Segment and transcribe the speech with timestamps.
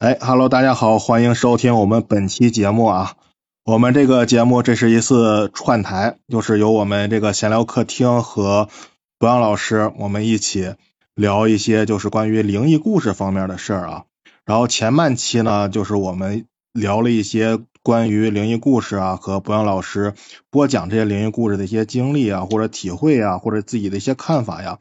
[0.00, 3.16] 哎哈喽，大家好，欢迎收听我们本期节目啊。
[3.66, 8.70] 我们这个节目这是一次串台，就是由我们这个闲聊客厅和
[9.18, 10.74] 博洋老师，我们一起
[11.14, 14.04] 聊一些就是关于灵异故事方面的事儿啊。
[14.46, 20.14] 然后前半期呢，就是我们聊了一些关于灵异故事啊，和博洋老师
[20.48, 24.78] 播讲这些灵异故事的一些经历啊，或者体会啊，或者自己的一些看法呀。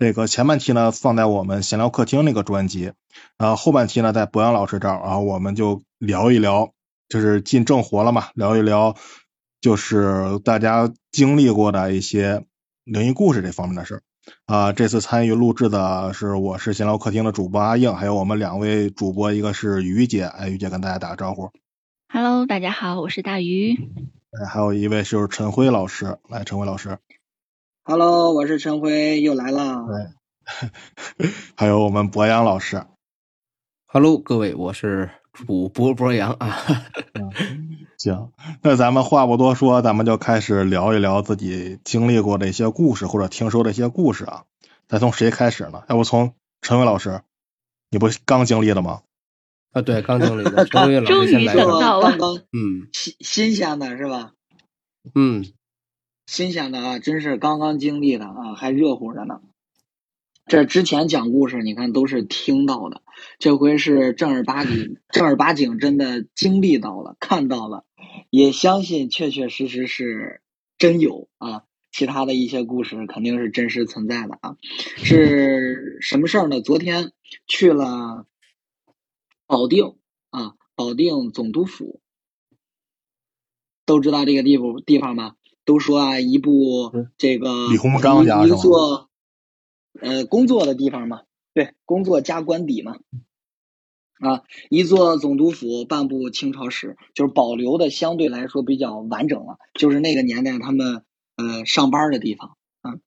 [0.00, 2.94] 这个前半期呢放在我们闲聊客厅那个专辑，
[3.36, 6.72] 然后后半期呢在博洋老师这儿，然后我们就聊一聊，
[7.10, 8.96] 就是进正活了嘛，聊一聊
[9.60, 12.46] 就是大家经历过的一些
[12.84, 14.02] 灵异故事这方面的事儿
[14.46, 14.72] 啊。
[14.72, 21.50] 这次参与录制的是我是闲聊客厅的主播阿硬，还有我们两位主播，一个是于姐，哎，于姐跟大家打个招呼。
[22.08, 23.74] Hello，大家好，我是大鱼。
[24.30, 26.96] 哎，还有一位就是陈辉老师，来，陈辉老师。
[27.90, 29.84] Hello，我是陈辉，又来了。
[31.58, 32.86] 还有我们博洋老师。
[33.86, 36.56] Hello，各位，我是主播博洋啊。
[37.98, 38.30] 行，
[38.62, 44.44] 那咱们话不多说，咱们就开始聊一聊自己经历过的一些故事，或者听说的一些故事啊。
[44.86, 45.82] 咱从谁开始呢？
[45.88, 47.22] 要不从陈伟老师？
[47.90, 49.02] 你不刚经历的吗？
[49.72, 50.64] 啊，对，刚经历的。
[50.66, 51.62] 陈伟老终于师先来吧。
[51.66, 54.30] 等到了刚刚嗯新新鲜的是吧？
[55.12, 55.44] 嗯，
[56.30, 59.40] 新鲜的啊，真是刚刚经历的啊，还热乎着呢。
[60.46, 63.02] 这之前讲故事，你看都是听到的，
[63.40, 67.84] 这回是正儿八经、 正儿八经真的经历到了、看到了，
[68.30, 70.40] 也相信确确实实是
[70.78, 71.64] 真有啊。
[71.90, 74.56] 其他的一些故事肯定是真实存在的啊。
[74.98, 76.60] 是 什么事儿呢？
[76.60, 77.10] 昨天
[77.48, 78.24] 去了
[79.48, 79.96] 保定
[80.30, 82.00] 啊，保定总督府，
[83.84, 85.34] 都知道这个地方地方吗？
[85.70, 89.08] 都说啊，一部这个李鸿章家一座
[90.00, 91.22] 呃工作的地方嘛，
[91.54, 92.96] 对，工作加官邸嘛。
[94.18, 101.04] 啊，一座总督府，半部清朝史，就是保留的相对来说比较完整了，就是那个年代他们
[101.36, 102.98] 呃上班的地方啊。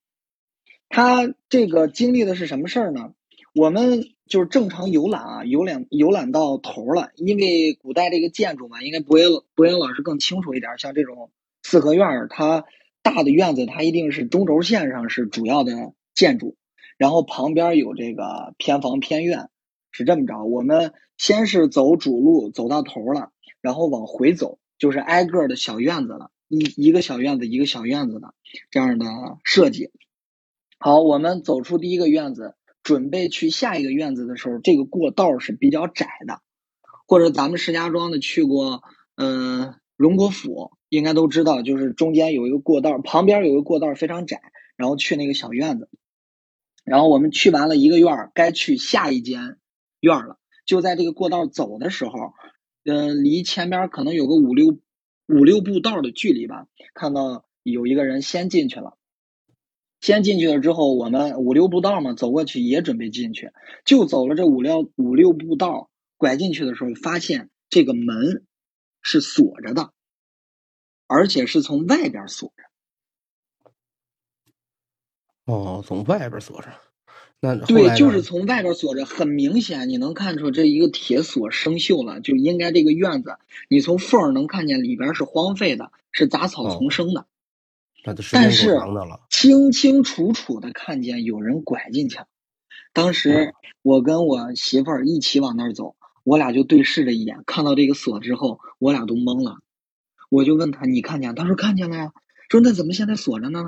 [0.88, 3.14] 他这个经历的是什么事儿呢？
[3.54, 10.78] 我们就是正常游览啊，游览游览到头了，因为古代这个建筑嘛，应该博言博言老师更清楚一点。
[10.78, 11.30] 像这种
[11.74, 12.66] 四合院儿，它
[13.02, 15.72] 大的院子，它一定是中轴线上是主要的
[16.14, 16.56] 建筑，
[17.00, 19.50] 然后旁边有这个偏房偏院，
[19.92, 20.44] 是这么着。
[20.44, 28.36] 我们先是走主路，走到头了，然后往回走，就是挨个的小院子了，一一个小院子一个小院子的
[28.70, 29.08] 这样的
[29.44, 29.90] 设计。
[30.78, 32.54] 好，我们走出第一个院子，
[32.84, 36.40] 准备去下一个院子的时候，这个过道是比较窄的，
[37.08, 38.84] 或者咱们石家庄的去过，
[39.16, 44.42] 呃，荣国府应该都知道，就是中间有一个过道，旁边有个过道非常窄，
[44.76, 45.88] 然后去那个小院子，
[46.84, 49.56] 然后我们去完了一个院儿，该去下一间
[50.02, 52.34] 院了，就在这个过道走的时候，
[52.84, 54.78] 呃，离前边可能有个五六
[55.30, 58.98] 五六步道的距离吧，看到有一个人先进去了。
[60.02, 63.52] 先进去了之后，我们五六步道嘛，走过去也准备进去，
[63.86, 68.46] 就走了这五六五六步道，拐进去的时候，发现这个门
[69.04, 69.92] 是锁着的，
[71.06, 72.64] 而且是从外边锁着。
[75.46, 76.74] 哦，从外边锁着。
[77.40, 83.38] 那对，就是从外边锁着，很明显你能看出这一个铁锁生锈了，就应该这个院子，
[83.68, 87.28] 你从缝儿能看见里边是荒废的，是杂草丛生的。
[88.32, 88.80] 但是。
[89.30, 92.28] 清清楚楚的看见有人拐进去了。
[92.94, 99.60] 当时我跟我媳妇儿一起往那儿走，我俩就对视了一眼，看到这个锁之后，我俩都懵了。
[100.30, 102.12] 我就问他：“你看见？”他说：“看见了呀。”
[102.52, 103.64] 说：“那怎么现在锁着呢？”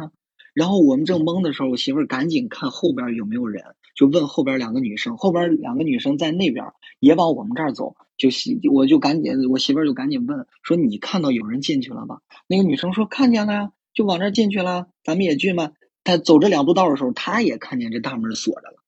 [0.53, 3.63] 然后我们正懵的时候，我媳妇儿赶紧看后边有没有人，
[3.95, 6.65] 就问后边两个女生，后边两个女生在那边
[6.99, 15.71] 也往我们这儿走，就媳我就赶紧，我媳妇儿就赶紧问说：“你看到有人进去了吧？”那个女生说：“看见了呀。”就往这儿进去了，咱们也去嘛。
[16.03, 18.83] 他走这两步道的时候，她也看见这大门锁着了，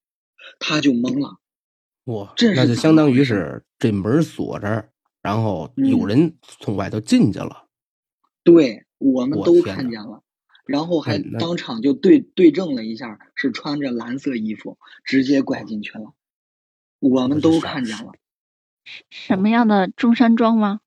[0.60, 1.38] 她就懵了。
[2.04, 4.90] 哇，这就相当于是这门锁着，
[5.28, 7.66] 然后嗯有人从外头进去了。
[8.46, 10.24] 对我们都看见了，
[10.66, 16.14] 然后还当场就对对证了一下，是穿着蓝色衣服，直接拐进去了。
[17.00, 18.14] 我们都看见了。
[19.10, 20.80] 什么样的中山装吗？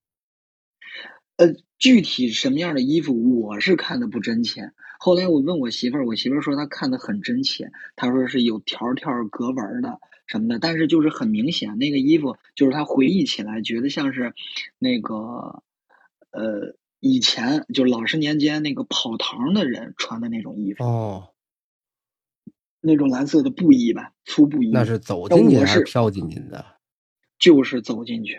[1.36, 1.48] 呃，
[1.78, 4.72] 具体什么样的衣服，我是看的不真切。
[4.98, 10.00] 后来我问我媳妇儿，我媳妇儿说她看的很真切，她说是有条条格纹的
[10.30, 14.32] 什么的，但是就是很明显，那个衣服就是他回忆起来觉得像是
[14.78, 15.64] 那个
[16.30, 21.30] 呃以前就是老十年间那个跑堂的人穿的那种衣服，哦，
[22.80, 24.70] 那种蓝色的布衣吧，粗布衣。
[24.70, 26.64] 那是走进去还是我是飘进去的？
[27.40, 28.38] 就是走进去。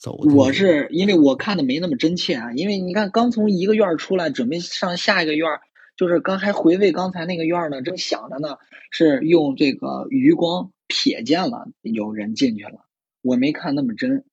[0.00, 5.60] 走进去我是因为我看的没那么真切啊，因为你看刚从一个院儿出来，准备上下一个院儿，
[5.96, 8.56] 就是刚还回味刚才那个院儿呢，正想着呢，
[8.90, 12.86] 是用这个余光瞥见了有人进去了，
[13.22, 14.24] 我没看那么真，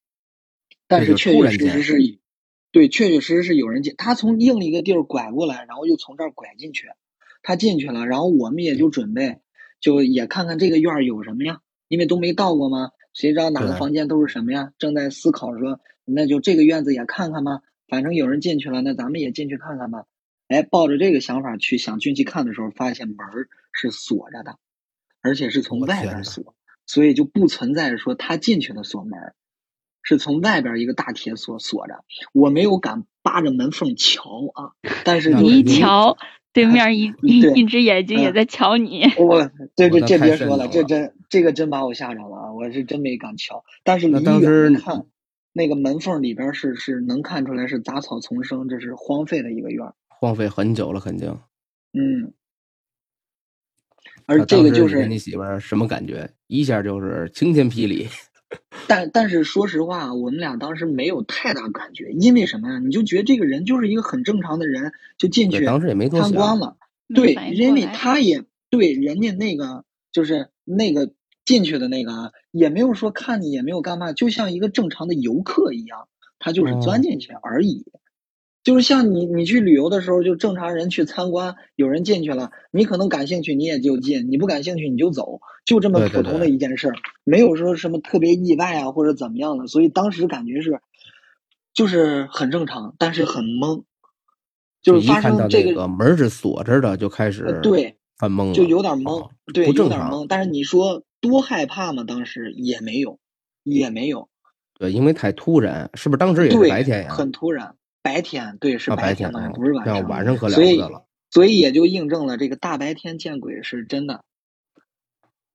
[0.88, 2.20] 但是确确实实是，
[2.72, 6.88] 对，确确实实是有人进，他从另一个地儿拐过来，然后又从这儿拐进去，
[7.44, 9.40] 他进去了，然后我们也就准备
[9.80, 14.72] 就也看看这个院儿有什么呀，因为都没到过嘛，谁知道哪个房间都是什么呀？
[14.78, 20.06] 正在思考说，那就这个院子也看看吧，反正有人进去了，那咱们也进去看看吧。
[20.50, 24.57] 哎，抱着这个想法去想进去看的时候，发现门儿是锁着的，
[25.22, 26.56] 而且是从外边锁，
[26.86, 29.36] 所以就不存在说他进去的锁门儿，
[30.01, 32.04] 是从外边一个大铁锁锁着。
[32.34, 34.22] 我没有敢扒着门缝瞧
[34.56, 34.74] 啊，
[35.06, 36.18] 但是你一瞧，
[36.51, 39.04] 对面一 一对一只眼睛也嗯在瞧你。
[39.19, 42.54] 我 这这这别说了，这真这个真把我吓着了啊！
[42.54, 45.06] 我是真没敢瞧，但是当远时的看，
[45.54, 49.94] 那个门缝里边是是能看出来是杂草丛生，这是荒废的一个院儿。
[50.19, 51.30] 荒废很久了，肯定。
[51.94, 52.33] 嗯，
[54.25, 56.30] 而这个就是你媳妇儿什么感觉？
[56.48, 58.10] 一下就是晴天霹雳。
[58.86, 62.80] 但但是说实话，我们俩当时没有太大感觉，因为什么呀？
[62.80, 66.75] 你就觉得这个人就是一个很正常的人，就进去当时也没多参观了。
[67.15, 71.13] 对，因为他也对人家那个就是那个
[71.45, 77.86] 进去的那个啊，也没有说看你，也没有干嘛，就像一个正常的游客一样，他就是哦钻进去而已。
[78.69, 86.94] 就是像你，你去旅游的时候，就正常人去参观，有人进去了，你可能感兴趣，你也就进；你不感兴趣，你就走，就这么普通的一件事儿，
[87.24, 89.66] 没有说什么特别意外啊或者怎么样的。
[89.66, 90.81] 所以当时感觉是，
[91.74, 93.86] 就是很正常，但是很懵，
[94.83, 99.65] 就是发生这那个门儿是锁着的，就开始呃对，很懵，就有点懵啊，对。
[99.65, 100.27] 有点懵。
[100.30, 102.04] 但是你说多害怕吗？
[102.07, 103.18] 当时也没有，
[103.63, 104.30] 也没有。
[104.77, 107.10] 对，因为太突然，是不是当时也是，白天呀？
[107.12, 107.74] 很突然。
[108.01, 110.07] 白天，对，是啊，白天的，不是晚上。
[110.07, 111.06] 晚上可了所以不得了。
[111.31, 114.24] 所以也就印证了这个大白天见鬼是真的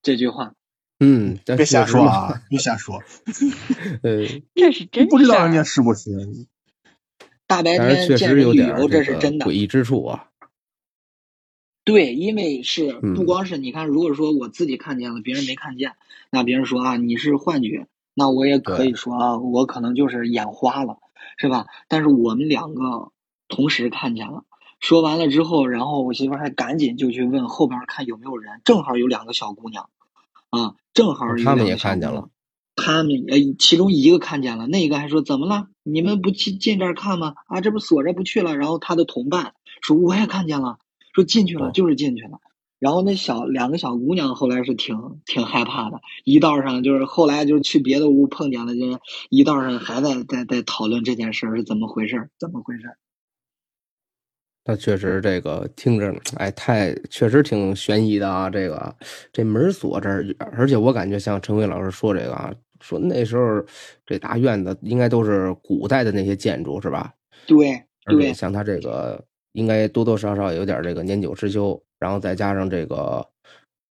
[0.02, 0.54] 这句话。
[1.00, 1.84] 嗯，但别瞎。
[1.84, 3.02] 说啊，别瞎说，
[4.02, 6.10] 呃， 这是真不知道人家是不是？
[7.46, 9.50] 大白天见实有点儿人旅游，这这是真的诡。
[9.50, 10.28] 异之处啊。
[11.84, 15.92] 对，因为是不嗯光是你看，如果说我自己看见了，别人没看见，
[16.30, 20.98] 那别人说啊你是幻觉，那我也可以说啊，我可能就是眼花了，
[21.36, 21.66] 是吧？
[21.88, 23.12] 但是我们两个
[23.48, 24.44] 同时看见了，
[24.80, 29.88] 说完了之后，然后我媳妇儿还赶紧就去问后边儿看有没有人，正好有两个小姑娘，
[30.50, 32.28] 啊，正好有他们也看见了。
[32.76, 35.68] 他们呃，其中一个看见了，那个还说怎么了？
[35.84, 37.34] 你们不去进这儿看吗？
[37.46, 38.56] 啊，这不锁着不去了。
[38.56, 40.78] 然后他的同伴说我也看见了，
[41.14, 42.40] 说进去了哦就是进去了。
[42.84, 48.98] 然后那小两个小姑娘后来是挺挺害怕的，一道上就是后来就是去别的屋碰见了，就是
[49.30, 52.98] 一道上还在在在讨论这件事儿是怎么回事儿，怎么回事儿。
[54.66, 58.50] 那确实，这个听着，哎，太确实挺悬疑的啊！
[58.50, 58.94] 这个
[59.32, 62.52] 这门锁这儿，而且我感觉像陈辉老师说这个啊，
[62.82, 63.64] 说那时候
[64.04, 67.14] 这大院子应该都是古代的那些建筑是吧？
[67.46, 67.56] 对
[68.04, 73.26] 对而且像他这个应该多多少少有点这个年久失修，然后再加上这个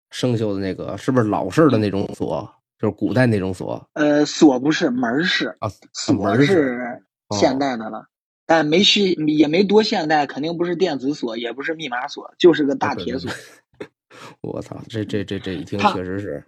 [0.09, 2.53] 生锈的那个，是不是老式的那种锁？
[2.77, 5.69] 就是古代那种锁呃，锁不是门儿是，啊？
[5.93, 8.07] 锁是是现代的了，
[8.45, 13.31] 但没需也没多现代，肯定不是电子锁，也不是密码锁，就是个大铁锁。
[13.77, 13.87] 对
[14.41, 16.43] 我操，这这这这一听确实是，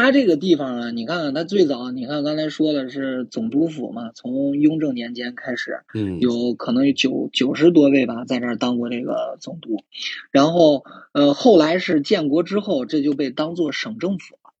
[0.00, 9.82] 它这个地方啊，你看看，他最早，你看刚才说的是总督府嘛，从雍正年间开始，嗯，有可能有九九十多位吧，在这儿当过这个总督，
[10.30, 14.52] 然后呃，后来是建国之后，这就被当做省政府了，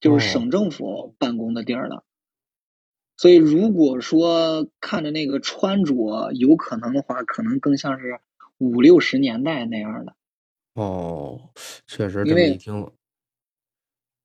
[0.00, 2.02] 就是哦省政府办公的地儿了。
[3.18, 8.18] 所以如果说看着那个穿着，有可能的话，可能更像是
[8.58, 10.14] 五六十年代那样的。
[10.72, 11.50] 哦，
[11.86, 12.90] 确实因为这么一听，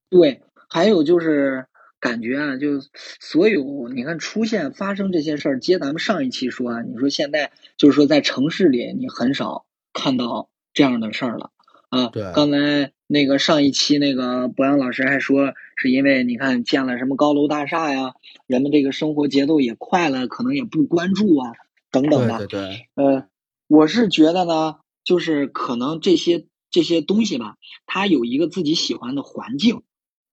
[0.10, 1.68] 对，还有就是
[2.00, 2.82] 感觉啊，就
[3.20, 11.51] 所有你看出现发生这些事儿，接咱们上一期说啊，你说现在就是说在城市里你很少看到这样的事儿了
[11.89, 12.08] 啊。
[12.08, 18.13] 对刚才那个上一期那个博洋老师还说，是因为你看建了什么高楼大厦呀，
[18.48, 21.51] 人们这个生活节奏也快了，可能也不关注啊，
[21.92, 22.38] 等等的。
[22.38, 23.28] 对对对，呃，
[23.68, 29.82] 我是觉得呢，就是可能这些这些东西吧，它有一个自己喜欢的环境。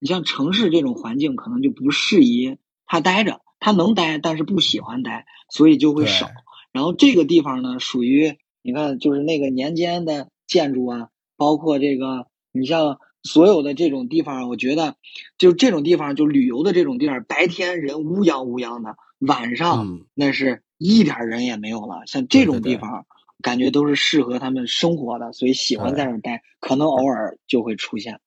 [0.06, 6.30] 你像城市这种环境，可能就不适宜他待着，他能待，但是不喜欢待，所以就会少。
[6.70, 14.94] 然后这个地方呢，属于你看，就是那个年间的建筑啊，包括这个，你像所有的这种地方，我觉得
[15.38, 22.04] 就这种地方，就旅游的这种地儿，白天人乌泱乌泱的，晚上嗯，那是一点人也没有了。
[22.06, 23.06] 像这种对对地方，
[23.42, 28.20] 感觉都是适合他们生活的，所以喜欢在那儿待，可能偶尔就会出现。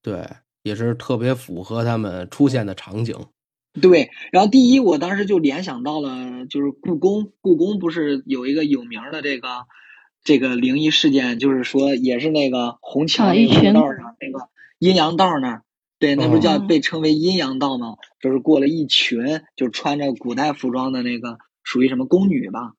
[0.00, 0.26] 对，
[0.68, 3.16] 也是特别符合他们出现的场景。
[3.80, 9.66] 对，然后第一，我当时就联想到了，就是故宫，故宫不是有一个有名儿的这个
[10.24, 14.48] 这个灵异事件，就是说也是那个红墙啊一那个过群道上那个
[14.78, 15.62] 阴阳道那儿，
[15.98, 17.96] 对，那不是叫嗯被称为阴阳道吗？
[18.20, 22.72] 就是过了一群，就穿着古代服装的那个，属于什么宫女吧？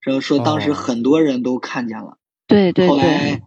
[0.00, 2.18] 然后说当时哦很多人都看见了。
[2.46, 3.42] 对对对，后来，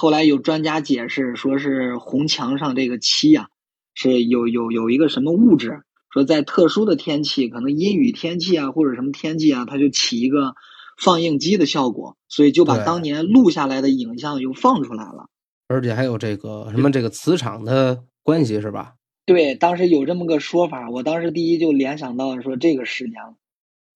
[0.00, 3.48] 后来有专家解释，说是红墙上这个漆呀、
[3.94, 5.80] 是有有有一个什么物质，
[6.12, 10.54] 说在特殊的天气，可能阴雨天气啊，或者什么天气啊，它就起一个
[10.96, 15.26] 放映机的效果，所以就把当年录下来的影像又放出来了。
[15.66, 18.94] 而且还有这个什么这个磁场的关系是吧？
[19.26, 23.34] 对，当时有这么个说法，我当时第一就联想到说这个事件了，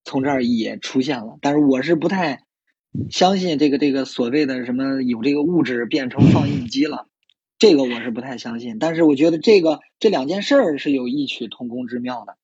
[0.03, 2.43] 从这儿也出现了，但是我是不太
[3.11, 7.09] 相信这个这个所谓的什么有这个物质变成放映机了，
[7.59, 8.79] 这个我是不太相信。
[8.79, 12.37] 但是我觉得这个这两件事儿是有异曲同工之妙的。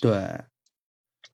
[0.00, 0.40] 对，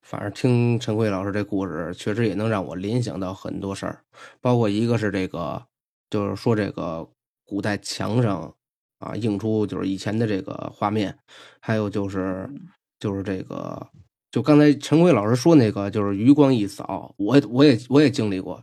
[0.03, 4.03] 反正听陈慧老师这故事，确实也能让我联想到很多事儿，
[4.41, 5.65] 包括一个是这个，
[6.11, 7.09] 就是说这个
[7.45, 8.55] 古代墙上
[8.99, 11.17] 啊映出就是以前的这个画面，
[11.61, 12.51] 还有就是
[12.99, 13.89] 就是这个，
[14.31, 18.63] 就刚才陈辉老师说那个，就是余光一扫，我我也我也经历过，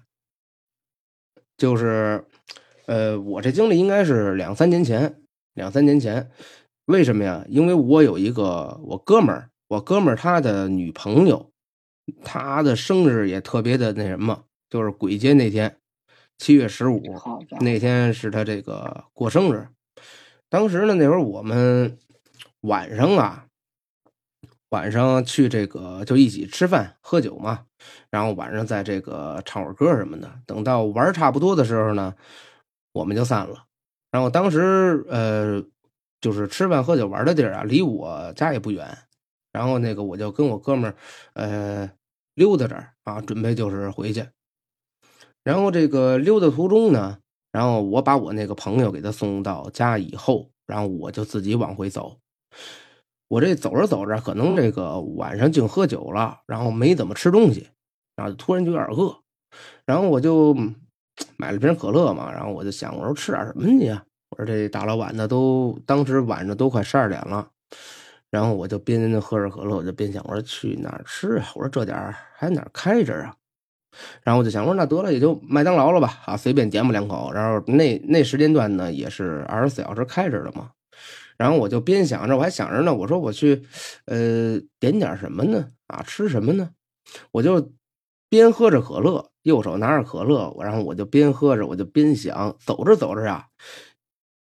[1.57, 2.25] 就是
[2.85, 5.21] 呃，我这经历应该是两三年前，
[5.53, 6.29] 两三年前，
[6.85, 7.45] 为什么呀？
[7.49, 9.49] 因为我有一个我哥们儿。
[9.67, 11.51] 我哥们儿他的女朋友，
[12.23, 15.75] 他的生日也特别的那什么，就是鬼节那天，
[16.37, 17.01] 七月十五
[17.61, 19.67] 那天是他这个过生日。
[20.49, 21.97] 当时呢，那会儿我们
[22.61, 23.44] 晚上啊，
[24.69, 27.65] 晚上去这个就一起吃饭喝酒嘛，
[28.09, 30.39] 然后晚上在这个唱会儿歌什么的。
[30.45, 32.13] 等到玩差不多的时候呢，
[32.91, 33.65] 我们就散了。
[34.11, 35.63] 然后当时呃，
[36.19, 38.97] 就是吃饭喝酒玩的地儿啊，离我家也不远。
[39.51, 40.95] 然后那个我就跟我哥们儿，
[41.33, 41.91] 呃，
[42.33, 44.25] 溜达着啊，准备就是回去。
[45.43, 47.19] 然后这个溜达途中呢，
[47.51, 52.17] 然后我把我那个朋友给他送到家以后，然后我就自己往回走。
[53.27, 57.67] 我这走着走着，可能这个晚上净喝酒了，然后没怎么吃东西，
[58.15, 59.15] 然后突然就有点饿，
[59.85, 60.55] 然后我就
[61.37, 64.03] 买了瓶可乐嘛，然后我就想，我说吃点什么去呀？
[64.29, 67.47] 我说这大老晚的都，当时晚上都快十二点了。
[68.31, 71.47] 然后我就边喝着可乐，我就边想，我说去哪儿吃啊？
[71.55, 73.35] 我说这点还哪开着啊？
[74.23, 77.31] 然后我就想，我说那得了，也就麦当劳了吧，啊，随便点吧两口。
[77.31, 80.71] 然后那那时间段呢，也是二十四小时开着的嘛。
[81.37, 83.65] 然后我就边想着，我还想着呢，我说我去，
[84.05, 85.71] 呃，点点什么呢？
[85.87, 86.71] 啊，吃什么呢？
[87.31, 87.73] 我就
[88.29, 93.47] 边喝着可乐，右手拿着可乐，然后我就边喝着，我就边想，走着走着呀，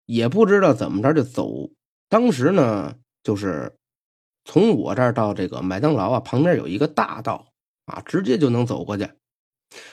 [0.06, 1.70] 也不知道怎么着就走。
[2.08, 3.76] 当时呢，就是
[4.44, 7.52] 从我这儿到这个麦当劳啊，旁边有一个大道
[7.86, 9.08] 啊，直接就能走过去。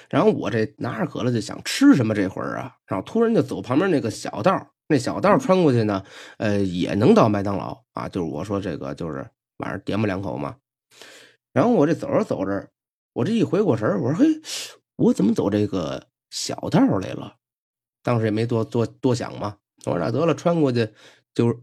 [0.10, 6.04] 然后我这拿着可乐就想吃什么这会儿啊，然后突然就走旁边那个小道，那小道穿过去呢，
[6.38, 8.08] 呃，也能到麦当劳啊。
[8.08, 10.58] 就是我说这个就是晚上点吧两口嘛。
[11.54, 12.70] 然后我这走着走着，
[13.14, 14.42] 我这一回过神我说嘿，
[14.98, 17.38] 我怎么走这个小道来了？
[18.04, 20.90] 当时也没多多多想嘛，我说那得了，穿过去
[21.34, 21.58] 就是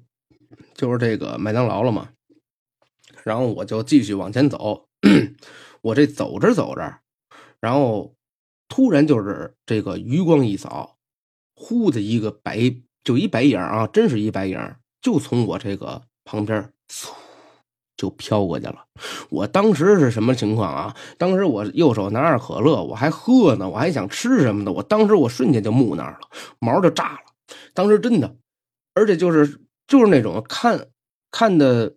[0.74, 2.10] 就是这个麦当劳了嘛。
[3.22, 4.88] 然后我就继续往前走，
[5.82, 7.00] 我这走着走着，
[7.60, 8.16] 然后
[8.68, 10.98] 突然就是这个余光一扫，
[11.54, 12.74] 呼的一个白，
[13.04, 14.58] 就一白影啊，真是一白影，
[15.00, 17.10] 就从我这个旁边嗖
[17.96, 18.84] 就飘过去了。
[19.30, 20.96] 我当时是什么情况啊？
[21.18, 24.72] 当时我右手拿着可乐，我还喝呢，我还想吃什么呢？
[24.72, 26.28] 我当时我瞬间就木那儿了，
[26.58, 27.56] 毛就炸了。
[27.74, 28.36] 当时真的，
[28.94, 30.88] 而且就是就是那种看
[31.30, 31.94] 看的。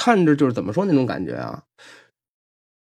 [0.00, 1.64] 看着就是怎么说那种感觉啊，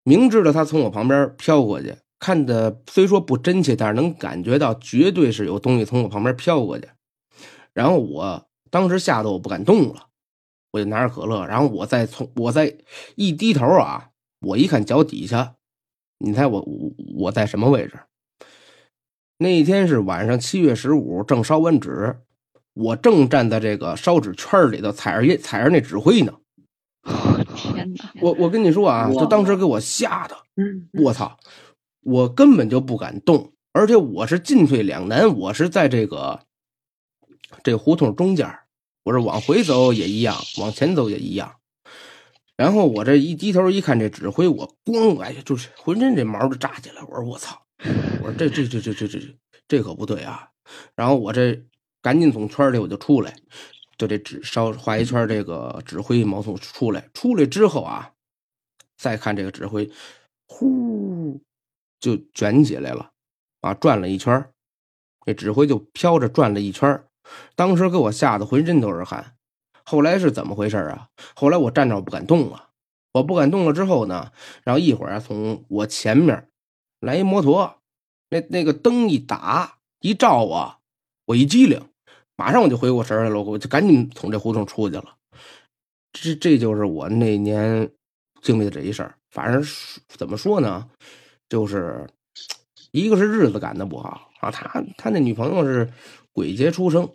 [0.04, 6.90] 明知道他从我旁边飘过去，看的虽说不真切，但是能感觉到绝对是有东西从我旁边飘过去。
[7.74, 10.08] 然后我当时吓得我不敢动了，
[10.72, 12.78] 我就拿着可乐，然后我再从我再
[13.16, 14.10] 一低头啊，
[14.42, 15.56] 我一看脚底下，
[16.20, 18.00] 你猜我我我在什么位置？
[19.38, 22.20] 那一天是晚上七月十五，正烧完纸，
[22.74, 26.34] 我正站在这个烧纸圈里头踩着踩着那纸灰呢。
[27.56, 28.14] 天哪！
[28.22, 31.38] 我我跟你说啊，就当时给我吓的，嗯，我操！
[32.02, 35.36] 我根本就不敢动，而且我是进退两难。
[35.38, 36.42] 我是在这个
[37.64, 38.48] 这胡同中间
[39.04, 41.56] 我这往回走也一样，往前走也一样。
[42.56, 47.02] 然后我这一低头一看，这指挥我咣，哎呀，就是浑身这毛都炸起来。
[47.04, 47.60] 我说我操！
[48.22, 49.20] 我说这这这这这这
[49.68, 50.48] 这可不对啊！
[50.96, 51.66] 然后我这
[52.02, 53.36] 赶紧从圈里我就出来，
[53.98, 57.10] 就这指稍画一圈，这个指挥毛从出来。
[57.14, 58.12] 出来之后啊，
[58.98, 59.92] 再看这个指挥，
[60.48, 61.42] 呼
[62.00, 63.12] 就卷起来了，
[63.62, 64.48] 啊，转了一圈，
[65.26, 67.04] 这指挥就飘着转了一圈。
[67.56, 69.36] 当时给我吓得浑身都是汗。
[69.86, 71.10] 后来是怎么回事啊？
[71.36, 72.70] 后来我站着我不敢动了，
[73.12, 74.32] 我不敢动了之后呢，
[74.64, 76.48] 然后一会儿啊，从我前面
[77.02, 77.80] 来一摩托，
[78.30, 80.78] 那那个灯一打一照我，
[81.26, 81.82] 我一激灵，
[82.38, 85.16] 马上我就回过神来了，我就赶紧从这胡同出去了。
[86.14, 87.92] 这这就是我那年
[88.42, 89.16] 经历的这一事儿。
[89.32, 89.62] 反正
[90.08, 90.88] 怎么说呢，
[91.50, 92.08] 就是
[92.92, 95.92] 一个是日子赶的不好啊，他他那女朋友是
[96.32, 97.14] 鬼节出生。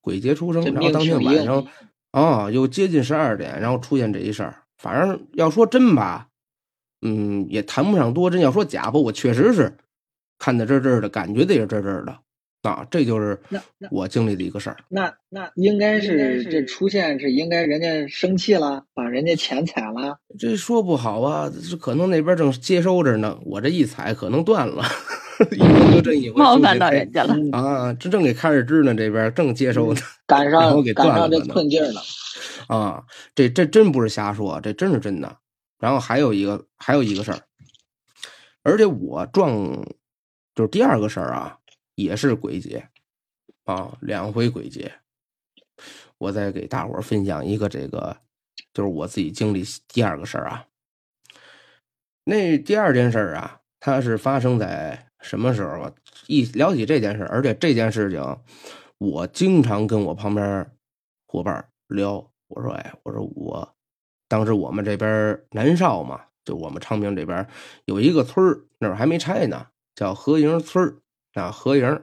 [0.00, 1.66] 鬼节出生，然后当天晚上，
[2.10, 4.62] 啊，又接近十二点，然后出现这一事儿。
[4.78, 6.28] 反正要说真吧，
[7.02, 8.40] 嗯，也谈不上多真。
[8.40, 9.76] 要说假吧，我确实是
[10.38, 12.18] 看的这这的，感觉的也这这的
[12.62, 12.86] 啊。
[12.90, 13.38] 这就是
[13.90, 14.78] 我经历的一个事儿。
[14.88, 20.18] 那那应该是这出现是应该人家生气了，把人家钱踩了。
[20.38, 24.82] 这说不好啊，这可能那边正接收着呢，我这一踩可能断了。
[25.52, 27.92] 一回就这一回，冒犯到人家了啊！
[27.94, 32.02] 这正给开着支呢，这边正接收呢， 赶上赶上这困劲了
[32.68, 33.02] 啊！
[33.34, 35.38] 这这真不是瞎说，这真是真的。
[35.78, 37.40] 然后还有一个还有一个事儿，
[38.62, 39.82] 而且我撞
[40.54, 41.58] 就是第二个事儿啊，
[41.94, 42.86] 也是鬼节
[43.64, 44.92] 啊，两回鬼节。
[46.18, 48.14] 我再给大伙分享一个这个，
[48.74, 50.66] 就是我自己经历第二个事儿啊。
[52.24, 55.06] 那第二件事儿啊，它是发生在。
[55.20, 55.92] 什么时候啊？
[56.26, 58.38] 一聊起这件事，而且这件事情，
[58.98, 60.70] 我经常跟我旁边
[61.26, 62.30] 伙伴聊。
[62.48, 63.76] 我说：“哎，我说我
[64.26, 67.46] 当时我们这边南少嘛，就我们昌平这边
[67.84, 68.44] 有一个村
[68.80, 71.00] 那儿还没拆呢，叫何营村
[71.34, 72.02] 啊，何营。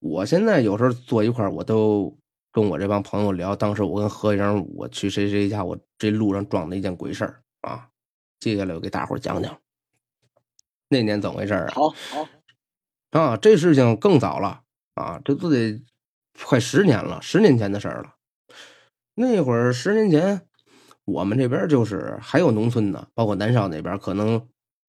[0.00, 2.18] 我现在有时候坐一块我都
[2.50, 7.24] 跟我这帮朋友聊，当时我跟何营我去谁谁家，我这路上撞的一件鬼事
[7.60, 7.88] 啊。
[8.40, 9.56] 接下来我给大伙讲讲。”
[10.92, 11.68] 那年怎么回事啊？
[11.74, 12.28] 好，好
[13.20, 14.60] 啊，这事情更早了
[14.94, 15.82] 啊，这都得
[16.44, 18.14] 快十年了，十年前的事儿了。
[19.14, 20.42] 那会儿十年前，
[21.04, 24.40] 我们这边就是还有农村呢，包括南少那边，可能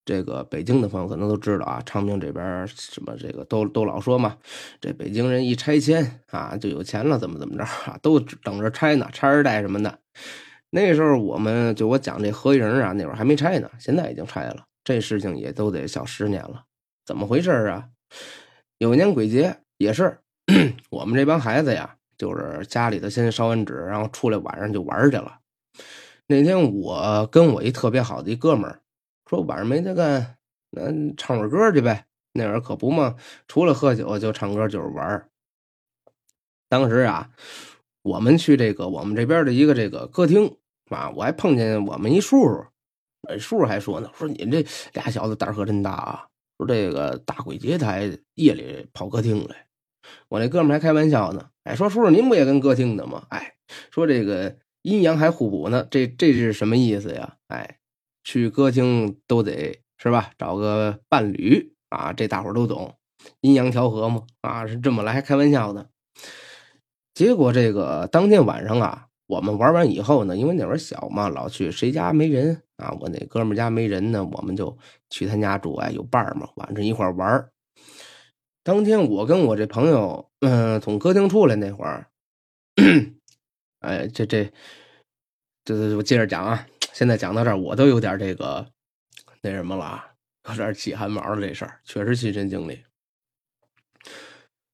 [0.06, 1.82] 这个北京的朋友可能都知道啊。
[1.86, 4.38] 昌平这边什么这个都都老说嘛，
[4.80, 10.00] 这北京人一拆迁啊就有钱了，怎么怎么着啊，都等着拆呢，拆二代什么的。
[10.70, 14.66] 那时候我们就我讲这合营啊，那会儿还没拆呢，现在已经拆了。
[14.84, 16.66] 这事情也都得小十年了，
[17.06, 17.90] 怎么回事啊？
[18.80, 20.20] 有一年鬼节也是，
[20.92, 25.40] 我们这帮孩子呀，就是家里头先烧完纸，然后出来晚上就玩去了。
[26.28, 28.82] 那天我跟我一特别好的一哥们儿
[29.30, 30.38] 说晚上没得干，
[30.72, 30.82] 那
[31.16, 32.06] 唱会歌去呗。
[32.34, 33.16] 那会儿可不嘛，
[33.48, 35.30] 除了喝酒就唱歌就是玩。
[36.68, 37.30] 当时啊，
[38.02, 40.58] 我们去这个我们这边的一个这个歌厅
[40.90, 42.66] 啊，我还碰见我们一叔叔。
[43.30, 46.28] 哎，叔还说呢，说你这俩小子胆儿可真大啊！
[46.58, 49.66] 说这个大鬼节他还夜里跑歌厅来，
[50.28, 51.50] 我那哥们还开玩笑呢。
[51.64, 53.24] 哎，说叔叔您不也跟歌厅的吗？
[53.30, 53.54] 哎，
[53.92, 57.38] 说这个阴阳还互补呢，这这是什么意思呀？
[57.48, 57.78] 哎，
[58.26, 60.32] 去歌厅都得是吧？
[60.38, 62.96] 找个伴侣啊，这大伙都懂，
[63.40, 65.86] 阴阳调和嘛啊，是这么来，开玩笑呢。
[67.14, 69.08] 结果这个当天晚上啊。
[69.26, 72.98] 我们玩完以后呢，因为那会儿小嘛，老去谁家没人啊？
[73.00, 74.78] 我那哥们家没人呢，我们就
[75.10, 75.76] 去他家住。
[75.76, 77.50] 哎，有伴儿嘛，晚上一块玩
[78.64, 82.08] 当天我跟我这朋友，嗯，从歌厅出来那会儿，
[83.80, 84.52] 哎，这这
[85.66, 86.68] 这我接着讲啊。
[86.94, 88.68] 现在讲到这儿，我都有点这个
[89.42, 90.14] 那什么了啊，
[90.50, 91.42] 有点起汗毛了。
[91.42, 92.84] 这事儿确实亲身经历。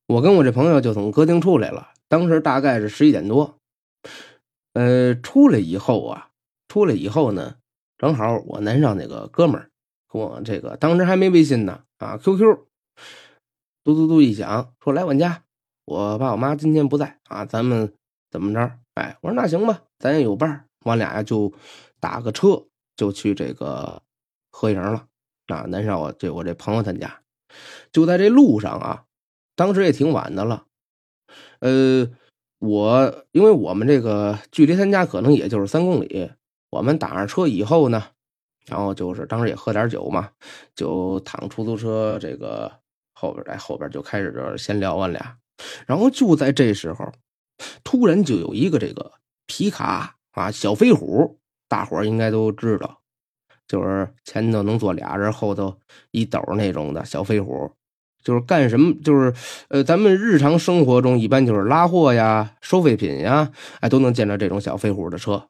[0.08, 3.58] 我跟我这朋友就从歌厅出来了，当时大概是十一点多。
[4.74, 6.30] 呃，出来以后啊，
[6.67, 7.56] 出来以后呢，
[8.00, 9.70] 正好我南上那个哥们儿
[10.08, 12.40] 跟我这个当时还没微信呢啊，QQ，
[13.84, 15.44] 嘟嘟嘟一响，说来我家，
[15.84, 17.94] 我爸我妈今天不在啊，咱们
[18.32, 18.72] 怎么着？
[18.94, 21.54] 哎，我说那行吧，咱也有伴儿，我俩就
[22.00, 24.02] 打个车就去这个
[24.50, 25.06] 合营了
[25.48, 27.22] 啊，南少我这我这朋友他家，
[27.92, 29.04] 就在这路上啊，
[29.58, 30.66] 当时也挺晚的了，
[31.60, 32.10] 呃。
[32.62, 36.30] 我因为我们这个距离他家可能也就是三公里，
[36.70, 38.04] 我们打上车以后呢，
[38.66, 40.30] 然后就是当时也喝点酒嘛，
[40.76, 42.72] 就躺出租车这个
[43.14, 45.38] 后边，在后边就开始这闲聊，我俩
[45.86, 47.12] 然后就在这时候，
[47.84, 49.12] 突然就有一个这个
[49.46, 53.00] 皮卡啊，小飞虎，大伙儿应该都知道，
[53.68, 55.76] 就是前头能坐俩人，后头
[56.12, 57.72] 一斗那种的小飞虎。
[58.22, 58.94] 就是干什么？
[59.02, 59.34] 就是
[59.70, 65.48] 呃，咱们日常生活中一般就是拉货呀、收废品呀，哎，都能见着这种小飞虎的车。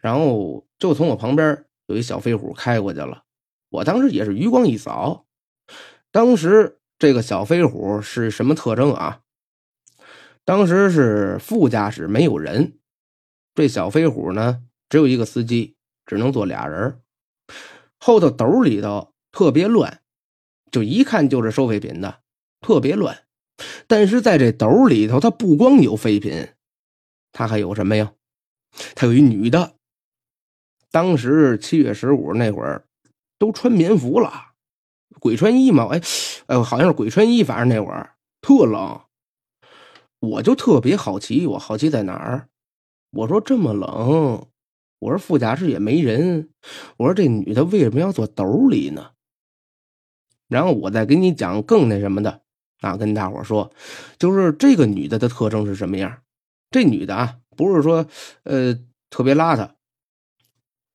[0.00, 3.24] 然后就从我旁边有一小飞虎开过去了，
[3.68, 5.26] 我当时也是余光一扫，
[6.10, 9.20] 当时这个小飞虎是什么特征啊？
[10.44, 12.78] 当时是副驾驶没有人，
[13.54, 17.00] 这小飞虎呢只有一个司机，只能坐俩人，
[17.98, 20.00] 后头斗里头特别乱。
[20.72, 22.20] 就一看就是收废品的，
[22.60, 23.24] 特别乱。
[23.86, 26.48] 但是在这斗里头，它不光有废品，
[27.32, 28.12] 它还有什么呀？
[28.94, 29.74] 他有一女的。
[30.90, 32.84] 当时七月十五那会儿，
[33.38, 34.52] 都穿棉服了，
[35.20, 35.88] 鬼穿衣嘛。
[35.92, 36.00] 哎，
[36.46, 39.00] 哎，好像是鬼穿衣，反正那会儿特冷。
[40.20, 42.48] 我就特别好奇，我好奇在哪儿？
[43.12, 44.46] 我说这么冷，
[44.98, 46.50] 我说副驾驶也没人，
[46.98, 49.12] 我说这女的为什么要坐兜里呢？
[50.48, 52.42] 然后我再给你讲更那什么的
[52.80, 53.72] 啊，跟大伙说，
[54.18, 56.22] 就是这个女的的特征是什么样？
[56.70, 58.06] 这女的啊，不是说
[58.44, 58.78] 呃
[59.10, 59.72] 特别邋遢，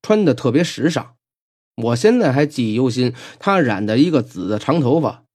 [0.02, 1.16] 穿的特别时尚。
[1.76, 5.26] 我现在还记忆犹新，他染的一个紫的长头发，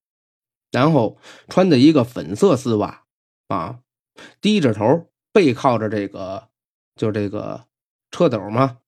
[0.71, 3.05] 然后穿的一个粉色丝袜
[3.49, 3.81] 啊，
[4.41, 6.49] 低着头，背靠着这个，
[6.97, 7.67] 就这个
[8.11, 8.79] 车斗嘛，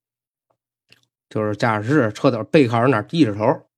[1.28, 3.68] 就是驾驶室车斗背靠着那低着头。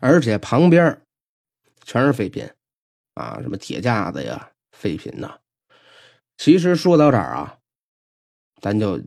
[0.00, 1.00] 而且旁边
[1.84, 2.50] 全是废品
[3.14, 5.38] 啊，什么铁架子呀、废品呐。
[6.36, 7.58] 其实说到这儿啊，
[8.64, 8.98] 咱就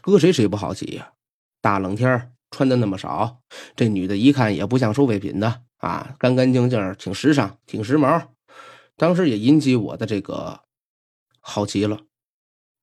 [0.00, 1.12] 搁谁谁不好奇呀？
[1.60, 3.42] 大冷天穿的那么少，
[3.76, 8.28] 这女的一看也不像收废品的啊，干干净净，挺时尚，挺时髦。
[8.96, 10.62] 当时也引起我的这个
[11.40, 12.00] 好奇了，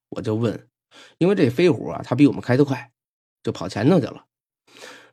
[0.10, 0.70] 我就问，
[1.18, 2.92] 因为这飞虎啊，他比我们开得快，
[3.42, 4.28] 就跑前头去了。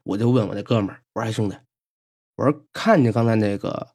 [0.02, 1.57] 我就问我那哥们儿，我说兄弟。
[2.37, 3.88] 我说看见刚才那个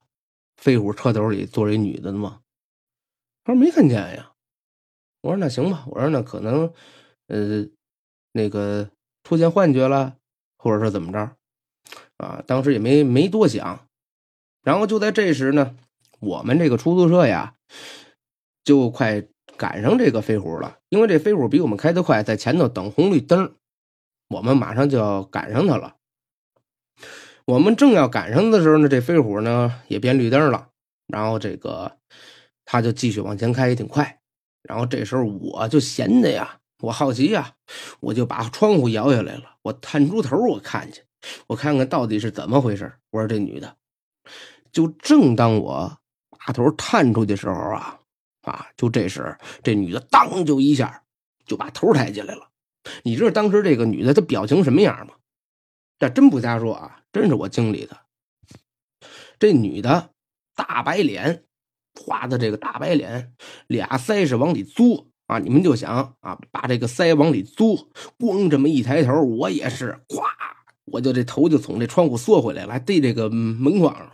[0.58, 2.42] 飞虎车斗里坐着一女的吗？
[3.44, 4.32] 他说没看见呀。
[5.22, 5.86] 我说那行吧。
[5.88, 6.74] 我说那可能，
[7.28, 7.68] 呃，
[8.32, 8.90] 那个
[9.24, 10.18] 出现幻觉了，
[10.58, 11.36] 或者说怎么着
[12.18, 12.44] 啊？
[12.46, 13.88] 当时也没没多想。
[14.64, 15.76] 然后就在这时呢，
[16.20, 17.56] 我们这个出租车呀，
[18.64, 19.26] 就快
[19.58, 20.78] 赶上这个飞虎了。
[20.90, 23.56] 因为这飞虎比我们开得快，在前头等红绿灯，
[24.28, 25.96] 我们马上就要赶上它了。
[27.46, 30.70] 我们正要赶上的时候呢，这飞虎呢也变绿灯了，
[31.08, 31.98] 然后这个
[32.66, 34.22] 他就继续往前开，也挺快。
[34.62, 37.54] 然后这时候我就闲的呀，我好奇呀，
[38.00, 41.04] 我就把窗户摇下来了，我探出头我看去，
[41.48, 42.94] 我看看到底是怎么回事。
[43.12, 43.76] 我说这女的，
[44.72, 48.00] 就正当我把头探出去的时候啊，
[48.42, 51.04] 啊，就这时这女的当就一下
[51.46, 52.50] 就把头抬起来了。
[53.04, 55.14] 你知道当时这个女的她表情什么样吗？
[56.00, 56.98] 这真不瞎说啊。
[57.14, 58.06] 真是我经历的，
[59.38, 60.12] 这女的
[60.56, 61.44] 大白脸，
[62.00, 63.34] 画的这个大白脸，
[63.68, 65.40] 俩腮是往里嘬啊！
[65.40, 67.88] 你们就想啊，把这个腮往里嘬，
[68.20, 70.24] 光这么一抬头，我也是，咵，
[70.84, 74.12] 我就这头就从这窗户缩回来了，还对这个门框上了，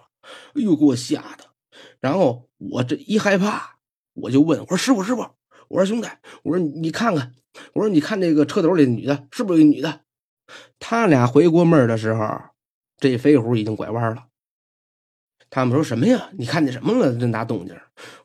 [0.54, 1.46] 哎呦，给我吓的！
[2.00, 3.78] 然后我这一害怕，
[4.14, 5.26] 我就问我说：“师傅，师傅，
[5.70, 6.08] 我说兄弟，
[6.44, 7.34] 我说你看看，
[7.74, 10.02] 我说你看这个车斗里女的，是不是一女的？”
[10.78, 12.24] 他俩回过门的时候。
[13.00, 14.26] 这飞虎已经拐弯了，
[15.52, 16.30] 他们说什么呀？
[16.36, 17.16] 你看见什么了？
[17.16, 17.76] 这大动静？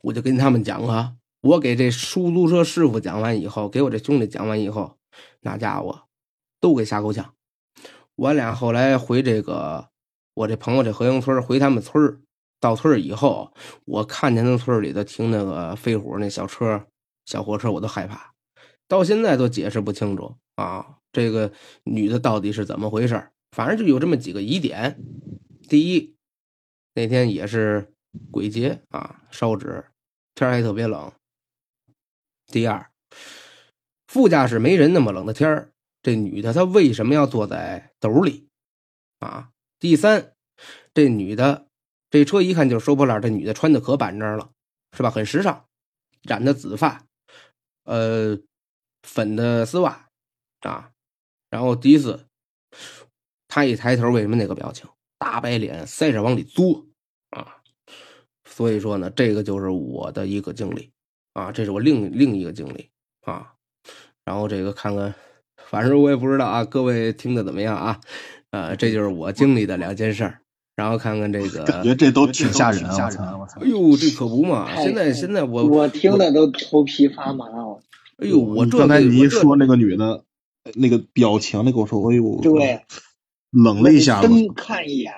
[0.00, 4.96] 我就跟他们讲啊，我给这出租车师傅讲完以后，给我这兄弟讲完以后，
[5.40, 6.04] 那家伙
[6.60, 7.34] 都给吓够呛。
[8.14, 9.88] 我俩后来回这个
[10.34, 12.22] 我这朋友这河营村，回他们村
[12.60, 13.52] 到村以后，
[13.84, 16.86] 我看见那村里头停那个飞虎那小车、
[17.26, 18.32] 小货车，我都害怕，
[18.86, 21.52] 到现在都解释不清楚啊，这个
[21.82, 23.30] 女的到底是怎么回事？
[23.50, 24.96] 反正就有这么几个疑点：
[25.68, 26.14] 第一，
[26.94, 27.92] 那天也是
[28.30, 29.86] 鬼节啊，烧纸，
[30.36, 31.10] 天还特别冷；
[32.46, 32.90] 第二，
[34.06, 35.70] 副驾驶没人，那么冷的天
[36.02, 38.48] 这女的她为什么要坐在斗里
[39.20, 39.50] 啊？
[39.78, 40.34] 第三，
[40.92, 41.66] 这女的
[42.10, 44.50] 这车一看就是收破烂，这女的穿的可板正了，
[44.96, 45.10] 是吧？
[45.10, 45.66] 很时尚，
[46.22, 47.04] 染的紫发，
[47.84, 48.38] 呃，
[49.02, 50.08] 粉的丝袜
[50.60, 50.90] 啊。
[51.50, 52.26] 然后第四。
[53.54, 54.88] 他一抬头，为什么那个表情？
[55.18, 56.86] 大白脸，腮着往里嘬
[57.28, 57.58] 啊！
[58.46, 60.90] 所以说呢，这个就是我的一个经历
[61.32, 62.90] 啊，这是我另另一个经历
[63.22, 63.52] 啊。
[64.24, 65.14] 然后这个看看，
[65.66, 68.00] 反正我也不知道啊，各位听的怎么样啊？
[68.50, 70.38] 呃，这就是我经历的两件事儿。
[70.76, 70.96] 然后。
[70.98, 73.18] 看看这个，感觉这都挺吓人，吓人！
[73.38, 73.60] 我操！
[73.60, 74.74] 哎呦，这可不嘛！
[74.76, 77.80] 现在现在我我听的都头皮发麻了。
[78.18, 80.24] 哎呦，我刚才你一说那个女的，
[80.74, 82.84] 那个表情，那个我说，哎呦，对，
[83.50, 84.28] 冷了一下子。
[84.28, 85.12] 真看一眼。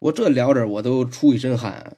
[0.00, 1.96] 我这聊着我都出一身汗。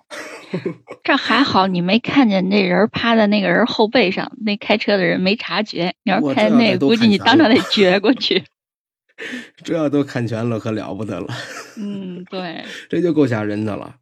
[1.05, 5.95] 这还好，你没看见那人趴在那个人后背上，那开车的人没察觉。
[6.05, 8.45] 你要我看那个，估计你当场得撅过去。
[9.63, 11.27] 这要都看全了，可了不得了，
[11.77, 13.97] 嗯，对，这就够吓人的了。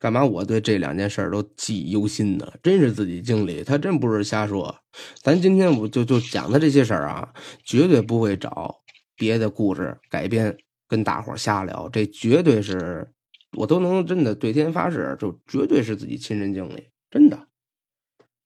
[0.00, 2.52] 干嘛我对这两件事儿都记忆犹新呢？
[2.60, 4.74] 真是自己经历，他真不是瞎说。
[5.22, 7.28] 咱今天我就就讲的这些事儿啊，
[7.64, 8.80] 绝对不会找
[9.16, 10.56] 别的故事改编
[10.88, 13.08] 跟大伙儿瞎聊，这绝对是
[13.56, 17.46] 我都能真的对天发誓，就绝对是自己亲身经历，真的，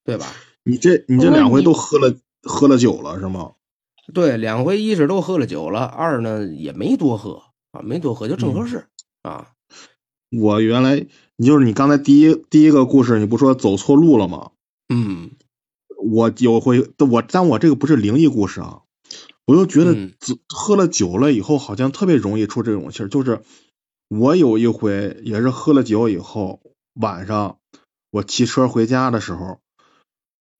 [0.05, 0.27] 对吧？
[0.65, 3.53] 你这你这两回都喝了喝了酒了是吗？
[4.15, 8.87] 对，两回一是都喝了酒了，二呢也没多喝啊，没多喝就正合适、
[9.23, 9.49] 啊。
[10.31, 14.53] 我原来你就是你刚才第一第一个故事，你不说走错路了吗？
[14.89, 15.33] 嗯，
[15.97, 18.83] 我有回我，但我这个不是灵异故事啊，
[19.45, 20.15] 我就觉得嗯
[20.49, 23.09] 喝了酒了以后，好像特别容易出这种事儿。
[23.09, 23.43] 就是
[24.19, 26.61] 我有一回也是喝了酒以后，
[26.93, 27.57] 晚上
[28.11, 29.59] 我骑车回家的时候，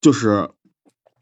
[0.01, 0.53] 就是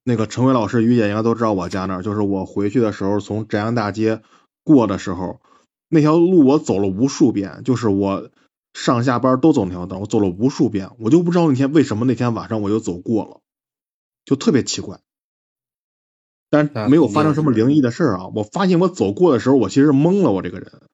[0.04, 4.22] 那个陈伟老师、于姐应该都知道我家那儿，就是我回去的时候从宅阳大街
[4.62, 5.40] 过的时候，
[5.88, 8.30] 那条路我走了无数遍，就是我
[8.74, 13.40] 上下班都走那条道，我走了无数遍，我就不知道那天为什么那天晚上我就走过了，
[14.24, 15.00] 就特别奇怪。
[16.48, 18.28] 但是没有发生什么灵异的事儿啊！
[18.34, 20.89] 我发现我走过的时候，我其实懵了，我这个人。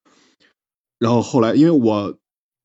[0.99, 2.19] 然后后来，因为我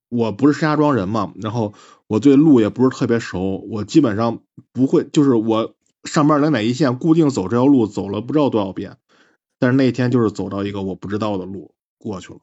[0.10, 1.74] 我不是石家庄人嘛，然后
[2.08, 4.42] 我对路也不是特别熟，我基本上
[4.72, 8.98] 不会，就是我上班来哪一线固定走这条路，走了不知道多少遍，
[9.60, 12.40] 但是那天就是走到一个我不知道的路过去了，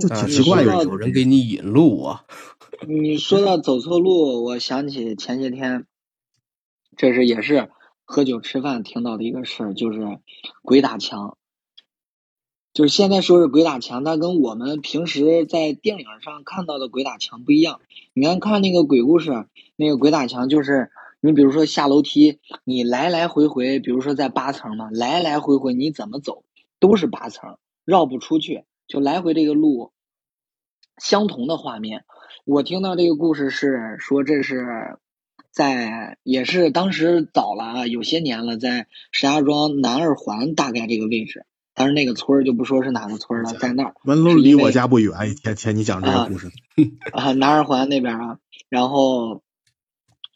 [0.00, 2.24] 就啊挺奇怪有人给你引路啊。
[2.88, 5.86] 你说到走错路，我想起前些天，
[6.96, 7.68] 这是也是
[8.04, 10.20] 喝酒吃饭听到的一个事儿，就是
[10.62, 11.36] 鬼打墙。
[12.72, 17.80] 就是现在说是鬼打墙，它跟我们平时在电影上看到的鬼打墙不一样。
[18.12, 26.44] 你看看那个鬼故事，那个鬼打墙就是你比如说下楼梯，你来来回回，比如说在八层嘛，来来回回你怎么走
[26.78, 29.90] 都是八层，绕不出去，就来回这个路
[30.96, 32.04] 相同的画面。
[32.44, 34.96] 我听到这个故事是说，这是
[35.50, 41.44] 在也是当时早了啊，有些年了，在石家庄南二环大概这个位置，
[41.80, 46.50] 但是那个村儿就不说是哪个村儿了，在那儿完了离我家不远，一天天你讲这个故事，
[47.10, 48.38] 啊，南二环那边啊，
[48.68, 49.42] 然后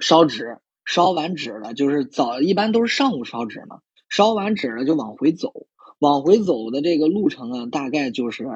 [0.01, 5.53] 烧纸，烧完纸了，就是早一般都是上午烧纸嘛，烧完纸了就往回走，
[5.99, 8.49] 往回走的这个路程啊，大概就是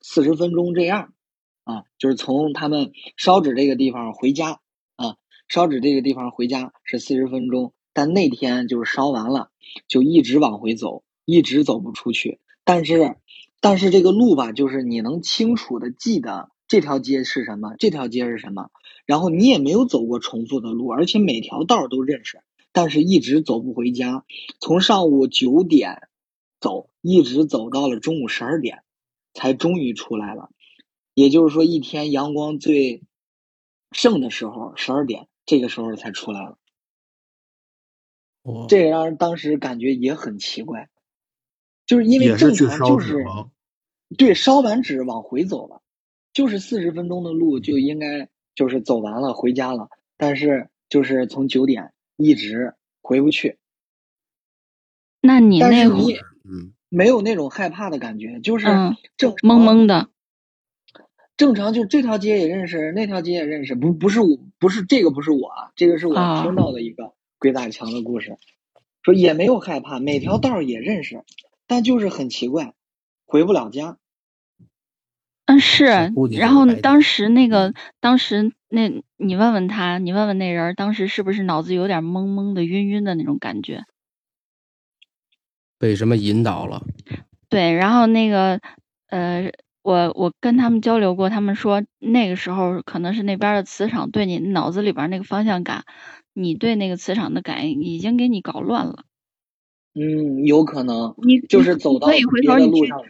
[0.00, 1.12] 四十分钟这样
[1.64, 4.60] 啊，就是从他们烧纸这个地方回家
[4.94, 5.16] 啊，
[5.48, 9.50] 烧纸这个地方回家是四十分钟，但那天就是烧完了，
[9.88, 13.16] 就一直往回走，一直走不出去，但是
[13.60, 18.70] 但是这个路吧，就是你能清楚的记得这条街是什么，这条街是什么，
[19.04, 22.40] 然后你也没有走过重复的路，而且每条道都认识，
[22.72, 24.24] 但是一直走不回家，
[24.60, 26.08] 从上午九点
[26.60, 28.84] 走，一直走到了中午十二点，
[29.34, 30.50] 才终于出来了。
[31.12, 33.02] 也就是说，一天阳光最
[33.90, 36.58] 盛的时候，十二点这个时候才出来了。
[38.42, 40.88] 哦这也让人当时感觉也很奇怪，
[41.86, 43.24] 就是因为正常就是？
[44.16, 45.82] 对烧完纸往回走了，
[46.32, 53.58] 就是四十分钟的路就应该就是走完了回家了，但是就是从九点一直回不去，
[55.20, 56.12] 那你那会但是你
[56.44, 60.08] 嗯，没有那种害怕的感觉，就是嗯正常懵懵的，
[61.36, 68.36] 正常就这条街也认识，那条街也认识，不不是我，不是这个不是我啊，这个是我啊听到的一个鬼打墙的故事，
[69.02, 71.24] 说也没有害怕，每条道儿也认识，
[71.66, 72.72] 但就是很奇怪，
[73.26, 73.98] 回不了家。
[75.46, 83.84] 嗯是然后当时那个，当时那你问问他，你问问那人儿，当时是不是脑子有点懵懵的、晕晕的那种感觉？
[85.78, 86.82] 被什么引导了？
[87.48, 88.60] 对，然后那个
[89.08, 89.52] 呃，
[89.82, 95.84] 我我跟他们交流过，他们说那个时候可能是那边的磁场对你脑子里边儿那个方向感，
[96.32, 99.04] 你对那个磁场的感应已经给你搞乱了。
[99.98, 103.00] 嗯，有可能你就是走到可以回别头你去，的路上，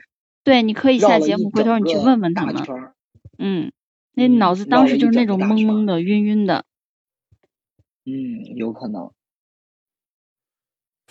[0.44, 2.55] 对，你可以下节目，回头你去问问他们。
[3.38, 3.72] 嗯，
[4.14, 6.64] 那嗯脑子当时就是那种懵懵的、晕晕的。
[8.05, 9.11] 嗯，有可能。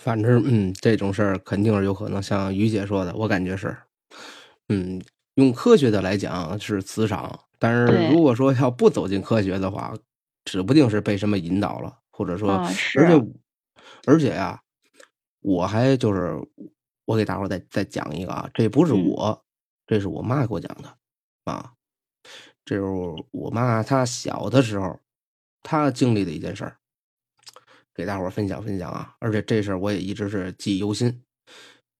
[0.02, 3.76] 反正嗯，这种事儿肯定是有可能，像于姐说的，我感觉是，
[4.70, 5.02] 嗯，
[5.36, 9.94] 用科学的来讲是磁场，但是如果说要不走进科学的话，
[10.46, 12.52] 指不定是被什么引导了，或者说，
[12.98, 13.26] 而且
[14.06, 14.62] 而且呀、
[15.46, 16.36] 我还就是
[17.06, 19.46] 我给大伙儿再再讲一个啊，这不是嗯我，
[19.86, 20.98] 这是我妈给我讲的
[21.44, 21.72] 啊，
[22.66, 22.82] 这是
[23.30, 25.00] 我妈她小的时候
[25.62, 26.78] 她经历的一件事儿，
[27.94, 31.22] 给大伙儿分享分享啊，而且这事儿我也一直是记忆犹新。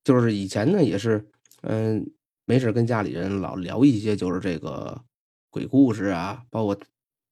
[0.04, 1.24] 就是以前呢，也是，
[1.62, 2.12] 嗯、
[2.46, 5.00] 没事跟家里人老聊一些就是这个
[5.52, 6.76] 鬼故事啊，包括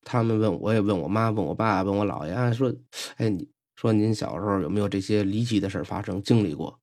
[0.02, 2.71] 他们问我也问我妈、问我爸、问我姥爷啊，说，
[3.17, 6.79] 哎，你说您小时候有没有这些离奇的事发生，经历过？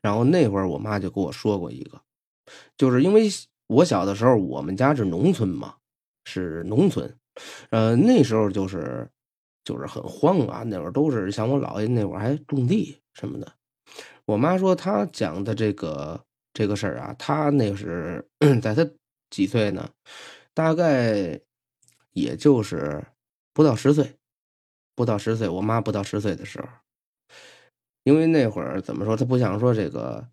[0.00, 2.00] 然后那会儿我妈就跟我说过一个，
[2.76, 3.28] 就是因为
[3.66, 5.74] 我小的时候，我们家是农村嘛，
[6.24, 7.18] 是农村，
[7.70, 9.10] 呃，那时候就是
[9.64, 13.52] 就是很荒啊，那会儿都是像我姥爷那会儿还种地什么的。
[14.24, 18.28] 我妈说她讲的这个这个事儿啊，她那是
[18.62, 18.88] 在她
[19.30, 19.90] 几岁呢？
[20.54, 21.40] 大概
[22.12, 23.04] 也就是
[23.52, 24.16] 不到十岁，
[24.96, 26.66] 不到十岁，我妈不到十岁的时候，
[28.02, 30.26] 因为那会儿怎么说，她不想说这个，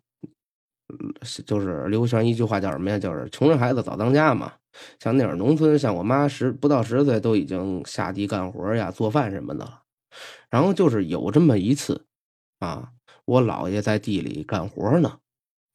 [1.46, 2.98] 就是流传一句话叫什么呀？
[2.98, 4.54] 就是穷人孩子早当家嘛。
[4.98, 9.82] 像那会儿农村，像我妈十不到十岁都已经下地干活呀、做饭什么的了。
[10.50, 12.06] 然后就是有这么一次，
[12.58, 12.90] 啊，
[13.24, 15.20] 我姥爷在地里干活呢，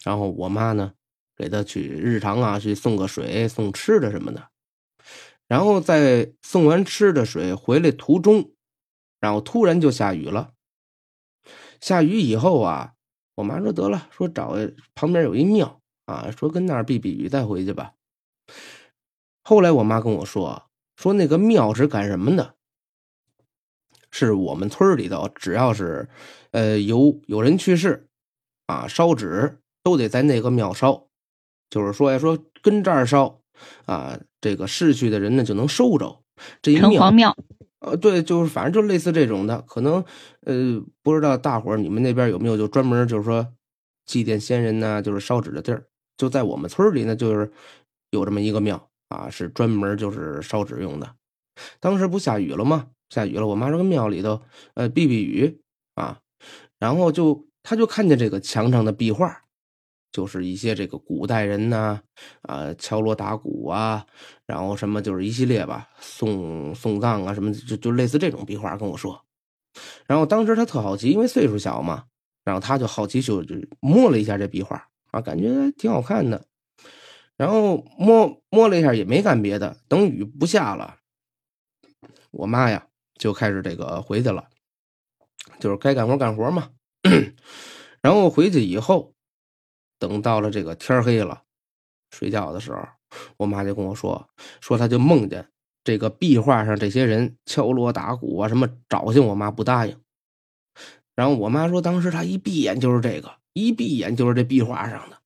[0.03, 0.93] 然后我妈呢
[1.37, 4.49] 给他去日常啊去送个水、送吃的什么的，
[5.47, 8.51] 然后在送完吃的水回来途中，
[9.19, 10.51] 然后突然就下雨了。
[11.81, 12.93] 下雨以后啊，
[13.35, 14.55] 我妈说得了，说找
[14.95, 17.93] 旁边有一庙啊，说跟那儿避避雨再回去吧。
[19.43, 22.55] 后来我妈跟我说，说那个庙是干什么的？
[24.11, 26.09] 是我们村里头，只要是，
[26.51, 28.07] 呃，有有人去世，
[28.65, 31.07] 啊，烧纸都得在那个庙烧，
[31.69, 33.39] 就是说呀，说跟这儿烧，
[33.85, 36.23] 啊，这个逝去的人呢就能收着。
[36.61, 37.37] 这一庙城隍庙，
[37.79, 40.03] 呃，对，就是反正就类似这种的，可能
[40.45, 43.47] 呃，不知道大伙儿你们那边有没有就专门就是说
[44.05, 45.85] 祭奠先人呢、就是烧纸的地儿。
[46.17, 47.51] 就在我们村里呢，就是
[48.11, 51.15] 有这么一个庙啊，是专门就是烧纸用的。
[51.79, 52.87] 当时不下雨了吗？
[53.09, 54.41] 下雨了，我妈说庙里头
[54.73, 55.61] 呃避避雨
[55.95, 56.19] 啊，
[56.77, 59.43] 然后就她就看见这个墙上的壁画，
[60.11, 62.01] 就是一些这个古代人呐、
[62.41, 64.05] 啊，敲锣打鼓啊，
[64.45, 69.23] 然后什么就是一系列吧，送送葬啊什么，就就类似这种壁画跟我说。
[70.07, 72.05] 然后当时他特好奇，因为岁数小嘛，
[72.43, 76.45] 然后他就好奇就就摸了一下这壁画啊，感觉挺好看的。
[77.37, 80.97] 然后摸摸了一下也没干别的，等雨不下了，
[82.31, 84.49] 我妈呀就开始这个回去了，
[85.59, 86.71] 就是该干活干活嘛。
[88.01, 89.13] 然后回去以后，
[89.99, 91.43] 等到了这个天黑了，
[92.09, 92.79] 睡觉的时候，
[93.37, 94.27] 我妈就跟我说，
[94.61, 95.47] 说她就梦见
[95.83, 99.95] 这个壁画上这些人敲锣打鼓啊，什么找寻我妈不答应。
[101.15, 105.17] 然后我妈说，当时她一闭眼就是这个，一闭眼就是这壁画上的。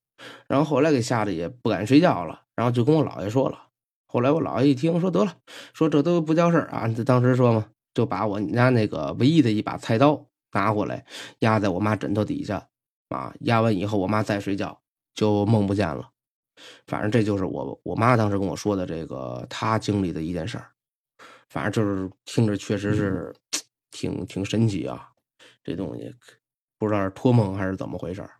[0.47, 3.59] 然后后来给吓得也不敢睡觉了，然后就跟我姥爷说了。
[4.07, 5.35] 后来我姥爷一听，说得了，
[5.73, 6.87] 说这都不叫事儿啊。
[6.87, 11.05] 这当时说嘛，就把我家那个唯一的一把菜刀拿过来，
[11.39, 12.67] 压在我妈枕头底下，
[13.13, 14.77] 啊，压完以后，我妈再睡觉
[15.13, 16.09] 就梦不见了。
[16.87, 20.67] 反正这就是我我妈当时跟我说的这个她经历的一件事儿。
[21.49, 23.33] 反正就是听着确实是
[23.91, 25.07] 挺挺神奇啊，
[25.63, 26.13] 这东西
[26.79, 28.31] 不知道是托梦还是怎么回事儿。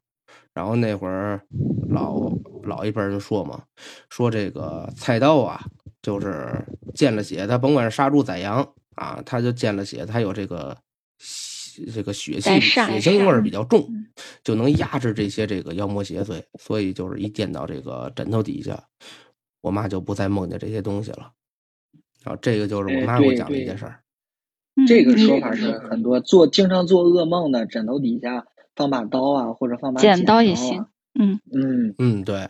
[0.53, 1.39] 然后那会儿
[1.89, 2.31] 老
[2.63, 3.63] 老一辈人说嘛，
[4.09, 5.63] 说这个菜刀啊，
[6.01, 10.75] 就是见了血，它甭管是杀猪宰羊啊，它就见了血，它有这个
[11.19, 11.52] 血
[11.93, 14.07] 这个血气血腥味儿比较重嗯，
[14.43, 18.83] 就能压制这些这个妖魔邪祟，所以就是一见到这个枕头底下，
[19.61, 21.31] 我妈就不再梦见这些东西了。
[22.23, 23.99] 啊，这个就是我哎妈给我讲的一件事儿。
[24.75, 30.85] 嗯这个说法是很多做经常做噩梦的，枕头底下放把刀啊，或者放把剪刀也啊行。
[31.13, 32.49] 嗯，嗯，嗯，对，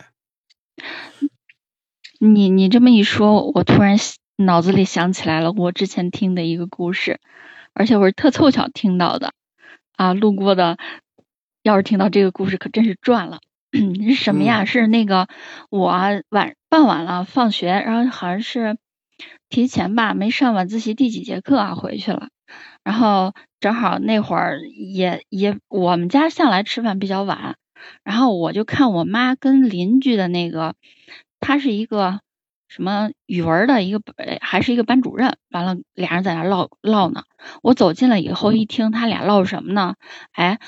[2.18, 7.20] 你你这么一说，我突然想脑子里想起来了，我之前听的一个故事，
[7.74, 9.32] 而且我是特凑巧听到的，
[9.96, 10.78] 啊，路过的，
[11.62, 13.40] 要是听到这个故事，可真是赚了。
[13.74, 14.62] 是什么呀？
[14.62, 15.26] 嗯是那个
[15.70, 15.88] 我
[16.30, 18.78] 晚傍晚了，放学，然后好像是
[19.48, 22.28] 提前吧，没上晚自习第几节课啊，回去了。
[22.84, 27.56] 然后正好那会儿也也我们家向来吃饭比较晚，
[28.04, 30.76] 然后我就看我妈跟邻居的那个，
[31.40, 32.20] 她是一个
[32.74, 37.22] 什么语文的一个呃还是一个班主任，完了俩人在那唠唠呢。
[37.62, 39.94] 我走进了以后一听他俩唠什么呢？
[40.32, 40.58] 哎，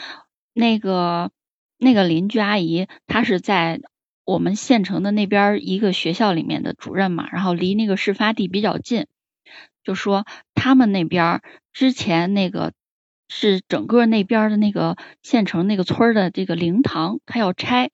[0.54, 1.32] 那个
[1.78, 3.80] 那个邻居阿姨她是在
[4.24, 9.08] 我们县城的那边一个学校里面的主任嘛，然后离那个事发地比较近，
[9.82, 11.42] 就说他们那边
[11.72, 12.72] 之前那个
[13.28, 17.90] 是整个那边的那个县城那个村的这个灵堂，他要拆，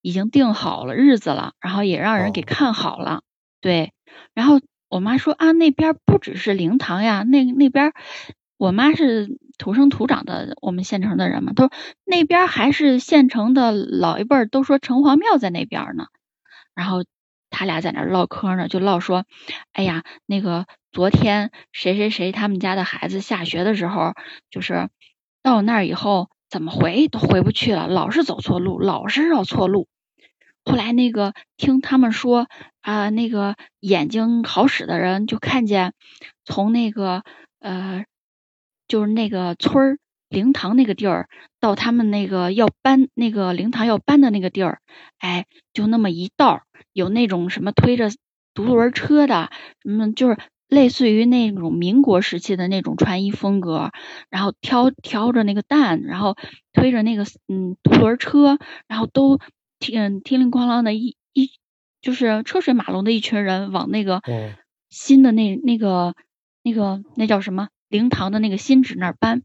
[0.00, 3.20] 已经定好了日子了，然后也让人给看好了，
[3.66, 3.92] 对，
[4.32, 7.92] 然后我妈说啊，那边不只是灵堂呀，那那边。
[8.58, 11.68] 我妈是土生土长的我们县城的人嘛，都
[12.04, 16.06] 那边还是县城的老一辈儿都说城隍庙在那边呢。
[16.76, 17.04] 然后
[17.50, 19.24] 他俩在那唠嗑呢，就唠说，
[19.72, 24.14] 哎呀，那个昨天谁谁谁他们家的孩子下学的时候，
[24.48, 24.90] 就是
[25.42, 29.88] 到那儿以后怎么回都回不去了，老是走错路，老是绕错路。
[30.64, 32.48] 后来那个听他们说
[32.86, 35.92] 啊，那个眼睛好使的人就看见
[36.44, 37.24] 从那个
[37.58, 38.04] 呃。
[38.88, 41.28] 就是那个村儿灵堂那个地儿，
[41.58, 44.78] 到他们那个要搬那个灵堂要搬的那个地儿，
[45.18, 46.62] 哎，就那么一道儿，
[46.92, 48.10] 有那种什么推着
[48.54, 49.50] 独轮车的，
[49.82, 53.90] 什么就是类似于那种民国时期的那种穿衣风格，
[54.30, 56.36] 然后挑挑着那个担，然后
[56.72, 58.56] 推着那个嗯独轮车，
[58.86, 59.40] 然后都
[59.80, 61.16] 听叮铃哐啷的一
[62.06, 64.22] 就是车水马龙的一群人往那个
[64.88, 66.14] 新的那那个
[66.62, 67.66] 那个那叫什么？
[67.88, 69.42] 灵堂的那个新址那儿搬，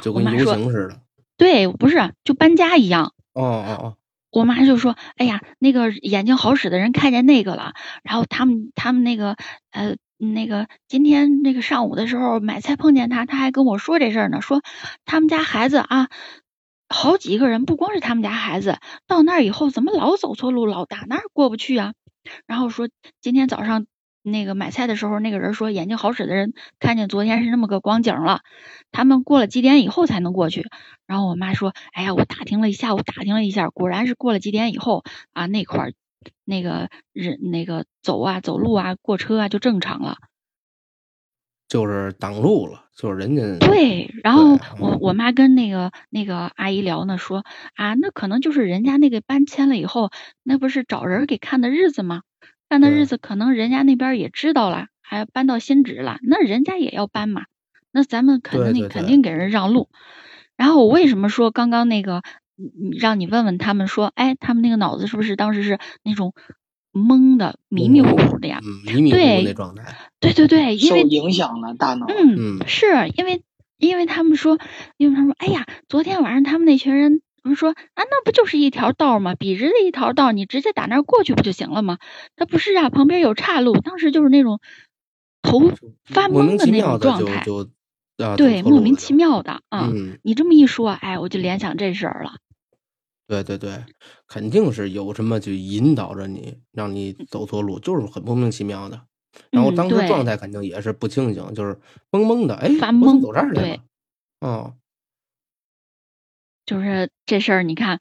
[0.00, 1.00] 就跟游行似的。
[1.36, 3.12] 对，不是，就搬家一样。
[3.32, 3.96] 哦哦哦！
[4.30, 7.74] 我妈就说：“哎呀，那个眼睛好使的人看见那个了，
[8.04, 9.36] 然后他们他们那个
[9.72, 14.62] 呃那个今天那个上午的时候买菜碰见他，他还跟我说这事儿呢，说
[15.04, 16.08] 他们家孩子啊，
[16.88, 21.94] 好几个人，不光是他们家孩子，到那儿以后怎么老走错路，老打那儿过不去啊？
[22.46, 22.88] 然后说
[23.20, 23.86] 今天早上。”
[24.28, 28.40] 那个买菜的时候，那个人说眼睛好使的人看见昨天是那么个光景了，
[28.90, 30.66] 他们过了几点以后才能过去。
[31.06, 35.92] 然后我妈说：“哎呀，我打听了一下午，打听了一下，果然是过了几点以后啊，那块儿
[36.44, 40.16] 那个人那个走啊走路啊过车啊就正常了，
[41.76, 44.10] 就是挡路了，就是人家对。
[44.24, 50.10] 然后我我妈跟那个那个阿姨聊呢，说啊，那可能就是人家那个搬迁了以后，
[50.42, 52.22] 那不是找人给看的日子吗？”
[52.70, 57.42] 看的日子可能人家那边也知道了，还搬到新址了，那人家也要搬嘛，
[57.92, 59.90] 那咱们肯定肯定给人让路。
[60.56, 62.22] 然后我为什么说刚刚那个，
[62.98, 66.32] 让你问问他们说，哎，他们那个脑子是不是当时是那种
[66.96, 68.60] 懵的、迷迷糊糊的呀？
[68.86, 69.94] 迷迷糊糊那状态。
[70.20, 72.06] 对对对，因为影响了大脑。
[72.08, 72.86] 嗯，是
[73.16, 73.42] 因为
[73.78, 74.58] 因为他们说，
[74.96, 77.20] 因为他们说，哎呀，昨天晚上他们那群人。
[77.44, 79.36] 我们说啊，那不就是一条道吗？
[79.36, 81.98] 笔直的一条道，你直接打那儿过去不就行了吗？
[82.34, 83.78] 他不是啊，旁边有岔路。
[83.78, 84.58] 当时就是那种
[85.42, 85.70] 头
[86.04, 87.44] 发懵的那种状态，
[88.36, 89.92] 对，莫名其妙的啊。
[90.24, 92.38] 你这么一说，哎，我就联想这事儿了。
[93.26, 93.84] 对对对，
[94.28, 99.00] 肯定是有什么就引导着你，让你走错路，就是很莫名其妙的。
[99.50, 101.78] 然后当时状态肯定也是不清醒，就是
[102.10, 102.54] 懵懵的。
[102.54, 103.78] 哎，发懵，走这儿来了。
[104.40, 104.74] 哦。
[106.66, 108.00] 就是这事儿，你看，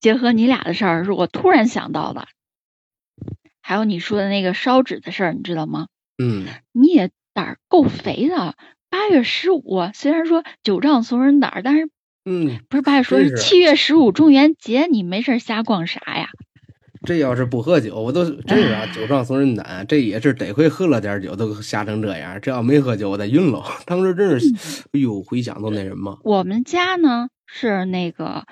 [0.00, 2.26] 结合你俩的事儿，是我突然想到的。
[3.62, 5.88] 还有你说的那个烧纸的事儿，你知道吗？
[6.22, 6.46] 嗯。
[6.72, 8.56] 你也胆儿够肥的。
[8.90, 11.90] 八月十五，虽然说九丈怂人胆，但是，
[12.24, 16.28] 嗯，不是八月说七月十五中元节，你没事瞎逛啥呀？
[17.06, 19.84] 这要是不喝酒，我都真是啊，酒壮怂人胆。
[19.86, 22.40] 这也是得亏喝了点酒，都吓成这样。
[22.40, 23.62] 这要没喝酒，我得晕了。
[23.84, 26.18] 当时真是，哎呦，回想都那什么。
[26.24, 27.28] 我们家呢？
[27.46, 28.46] 是那个，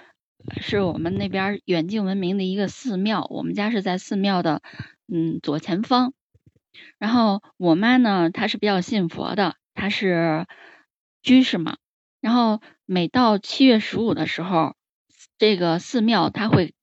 [0.60, 3.26] 是我们那边远近闻名的一个寺庙。
[3.30, 4.60] 我们家是在寺庙的
[5.10, 6.12] 嗯左前方。
[6.98, 10.44] 然后我妈呢，她是比较信佛的，她是
[11.22, 11.78] 居士嘛。
[12.20, 12.60] 然后
[12.92, 14.74] 每到七月十五的时候，
[15.38, 16.74] 这个寺庙他会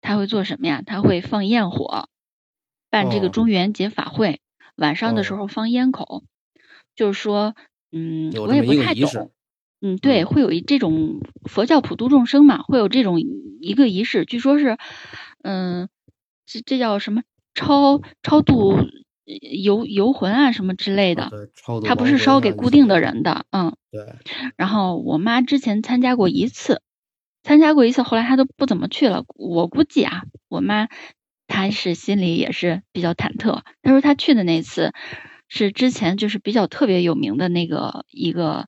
[0.00, 0.82] 他会做什么呀？
[0.84, 2.08] 他会放焰火，
[2.90, 4.40] 办这个中元节法会。
[4.74, 6.24] 晚上的时候放烟口，
[6.96, 7.54] 就是说，
[7.92, 9.30] 嗯，我也不太懂。
[9.80, 14.76] 嗯，对，会有一这种佛教普度众生嘛，会有这种一个仪式，据说是，
[15.44, 15.88] 嗯，
[16.44, 17.22] 这这叫什么
[17.54, 18.76] 超超度
[19.26, 21.30] 游游魂啊什么之类的，
[21.84, 24.14] 他不是烧给固定的人的，嗯，对。
[24.56, 26.80] 然后我妈之前参加过一次，
[27.42, 29.24] 参加过一次，后来她都不怎么去了。
[29.34, 30.88] 我估计啊，我妈
[31.46, 33.62] 她是心里也是比较忐忑。
[33.82, 34.92] 她说她去的那次
[35.48, 38.66] 是之前就是比较特别有名的那个一个。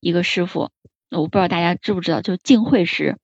[0.00, 0.70] 一个师傅，
[1.10, 3.18] 我不知道大家知不知道，就是净慧师，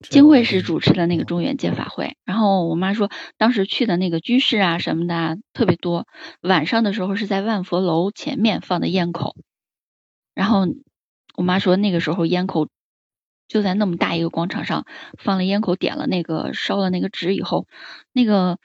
[0.00, 2.16] 净慧师主持的那个中元节法会。
[2.24, 6.06] 然后我妈说，当时去的那个居士啊什么的特别多。
[6.40, 9.34] 晚上的时候是在万佛楼前面放的烟口，
[10.34, 10.66] 然后
[11.36, 12.68] 我妈说那个时候烟口
[13.48, 14.86] 就在那么大一个广场上
[15.18, 17.66] 放了烟口，点了那个烧了那个纸以后，
[18.12, 18.58] 那个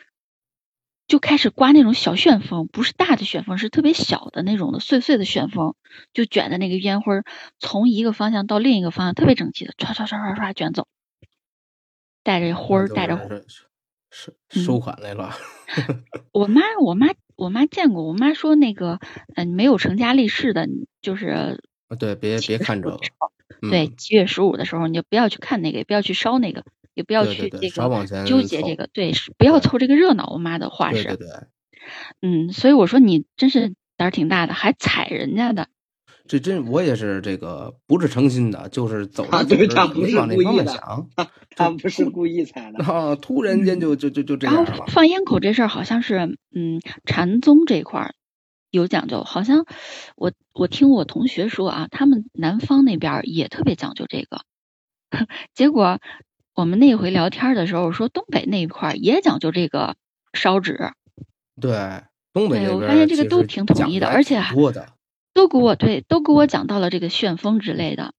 [1.07, 5.75] 就开始刮那种小旋风，不是大的旋风，是特别小的那种的碎碎的旋风，
[6.13, 7.13] 就卷的那个烟灰
[7.59, 10.87] 从一个方向到另一个方向，特别整齐的唰唰唰唰唰卷走，
[12.23, 13.19] 带着花儿，带着
[14.09, 15.31] 收收款来了。
[16.33, 18.99] 我妈，我妈，我妈见过，我妈说那个，
[19.35, 20.67] 嗯，没有成家立室的，
[21.01, 21.63] 就是
[21.99, 22.99] 对，别别看这个。
[23.69, 26.63] 对，七月十五的时候，你就不要去看那个，也不要去烧那个，
[26.93, 30.29] 也不要去这个纠结这个，对，不要凑这个热闹。
[30.31, 31.27] 我妈的话是，对对。
[32.21, 35.67] 嗯，所以我说你真是胆儿挺大的，还踩人家的。
[36.25, 41.09] 这真我也是这个不是诚心的，就是走着走着没往那方面想，
[41.49, 43.15] 他不是故意踩的啊！
[43.15, 44.85] 突然间就就就就这样了。
[44.87, 48.13] 放烟口这事儿好像是，嗯，禅宗这块儿
[48.71, 49.65] 有讲究，好像
[50.15, 54.41] 我我听我同学说啊，他们南方那边也特别讲究这个。
[55.53, 55.99] 结果
[56.55, 59.97] 我们那回聊天的时候说，东北那一块也讲究这个
[60.31, 60.93] 烧纸。
[61.59, 62.01] 对，
[62.31, 64.55] 东北我发现这个都挺统一的，而且还。
[65.33, 68.13] 都给我对，都给我讲到了这个旋风之类的。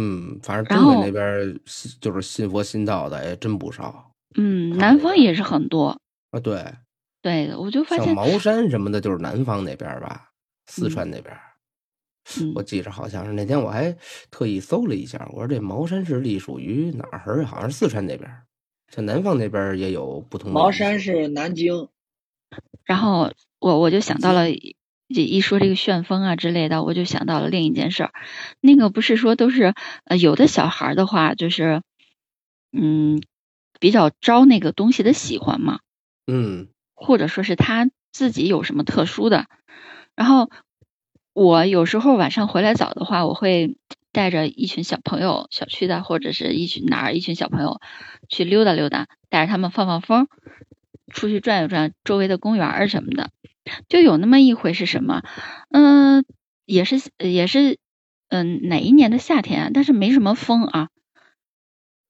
[0.00, 1.58] 嗯，反正东北那边
[2.00, 4.12] 就是信佛信道的也真不少。
[4.36, 6.38] 嗯，南方也是很多啊。
[6.38, 6.72] 对，
[7.20, 10.30] 对，我就发现像茅山什么的，就是南方那边吧，
[10.66, 11.36] 四川那边。
[12.54, 13.96] 我记着好像是那天我还
[14.30, 17.44] 特意搜了一下，我说这茅山是隶属于哪儿？
[17.44, 18.30] 好像是四川那边。
[18.94, 20.52] 像南方那边也有不同。
[20.52, 21.88] 茅山是南京。
[22.84, 24.44] 然后我我就想到了。
[25.08, 28.12] 一一说这个旋风啊之类的，我就想到了另一件事儿。
[28.60, 31.82] 那个不是说都是呃有的小孩的话，就是
[32.72, 33.22] 嗯
[33.80, 35.80] 比较招那个东西的喜欢嘛，
[36.26, 39.46] 嗯，或者说是他自己有什么特殊的。
[40.14, 40.50] 然后
[41.32, 43.76] 我有时候晚上回来早的话，我会
[44.12, 47.80] 带着一群小朋友，小区的或者是一群哪儿一群小朋友
[48.28, 50.28] 去溜达溜达，带着他们放放风，
[51.12, 53.30] 出去转悠转周围的公园儿什么的。
[53.88, 55.22] 就有那么一回是什么？
[55.70, 56.24] 嗯，
[56.64, 57.78] 也是也是，
[58.28, 59.64] 嗯，哪一年的夏天？
[59.64, 60.88] 啊但是没什么风啊。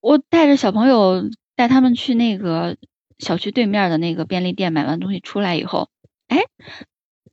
[0.01, 2.77] 我带着小朋友带他们去那个
[3.19, 5.91] 小区对面的那个便利店买完东西出来以后，
[6.29, 6.43] 哎，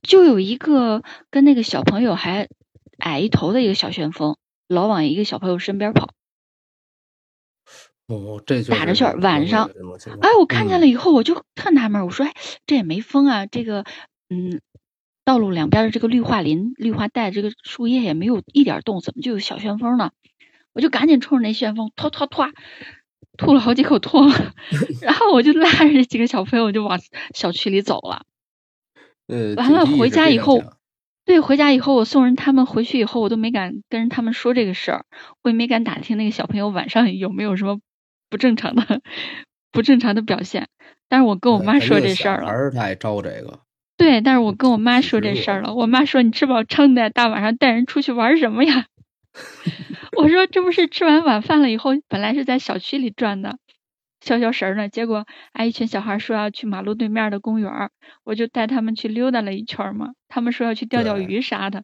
[0.01, 2.49] 就有一个跟那个小朋友还
[2.97, 4.37] 矮一头的一个小旋风，
[4.67, 6.09] 老往一个小朋友身边跑。
[8.07, 9.69] 哦，这打着旋儿，晚上，
[10.21, 12.33] 哎，我看见了以后我就特纳闷，我说，哎，
[12.65, 13.85] 这也没风啊，这个。
[14.27, 14.59] 嗯，
[15.23, 20.09] 道路两边的这个绿化林、绿化带，这个树叶也没有一点动，怎么就有小旋风呢？
[20.73, 22.41] 我就赶紧冲着那旋风，突突突，
[23.37, 24.33] 吐了好几口唾沫，
[25.01, 26.99] 然后我就拉着这几个小朋友就往
[27.35, 28.23] 小区里走了。
[29.27, 30.63] 呃，完了回家以后，
[31.23, 35.05] 对，回家以后我送人他们回去以后，我都没敢跟他们说这个事儿，
[35.43, 37.79] 我也没敢打听那个小朋友晚上有没有什么
[38.29, 39.01] 不正常的、
[39.71, 40.67] 不正常的表现。
[41.07, 43.59] 但是我跟我妈说这事儿了，儿他爱招这个。
[43.97, 45.73] 对，但是我跟我妈说这事儿了。
[45.73, 48.87] 我妈说：“你吃饱撑的，大晚上带人出去玩什么呀？”
[50.17, 53.57] 我说：“这不是吃完晚饭了以后，本来是在小区里转的，
[54.19, 54.89] 消消神呢。
[54.89, 57.71] 结果，哎，一群小孩说要去马路对面的公园，
[58.25, 60.09] 我就带他们去溜达了一圈嘛。
[60.27, 61.83] 他们说要去钓钓鱼啥的，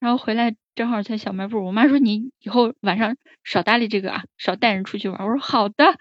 [0.00, 1.64] 然后回来正好在小卖部。
[1.64, 5.84] 我妈说：‘你以后晚上少搭理这个啊，少带人出去玩。’我说：‘好的。’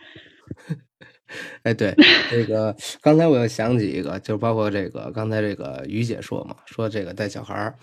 [1.63, 1.95] 哎，对，
[2.30, 7.76] 这个刚才我又想起一个，就包括这个刚才这个于姐说嘛，说这个带小孩儿，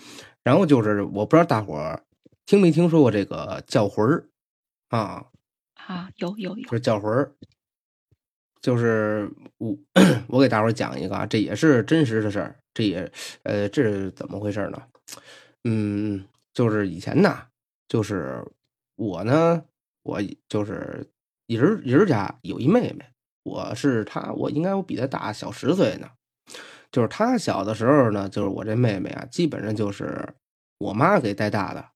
[0.45, 2.03] 然后就是我不知道大伙儿
[2.47, 4.29] 听没听说过这个叫魂儿
[4.91, 5.25] 啊？
[5.75, 7.33] 啊，有有有，就是叫魂儿，
[8.61, 9.29] 就是
[9.59, 9.77] 我
[10.29, 13.11] 我给大伙儿讲一个啊，这也是真实的事儿，这也
[13.43, 14.81] 呃这是怎么回事呢？
[15.65, 17.47] 嗯，就是以前呢，
[17.89, 18.45] 就是
[18.97, 19.65] 我呢，
[20.03, 21.11] 我就是
[21.47, 23.05] 人人家有一妹妹。
[23.43, 26.11] 我是她，我应该我比她大小十岁呢。
[26.93, 30.35] 就是她小的时候呢，就是我这妹妹啊，基本上就是
[30.79, 31.89] 我妈给带大的。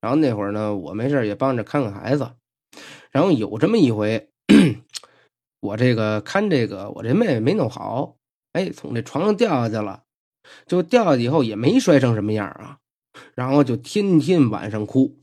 [0.00, 2.30] 然后那会儿呢，我没事也帮着看看孩子。
[3.10, 4.30] 然后有这么一回，
[5.60, 8.16] 我这个看这个我这妹妹没弄好，
[8.52, 10.04] 哎，从这床上掉下去了。
[10.66, 12.78] 就掉下去以后也没摔成什么样啊，
[13.34, 15.18] 然后就天天晚上哭，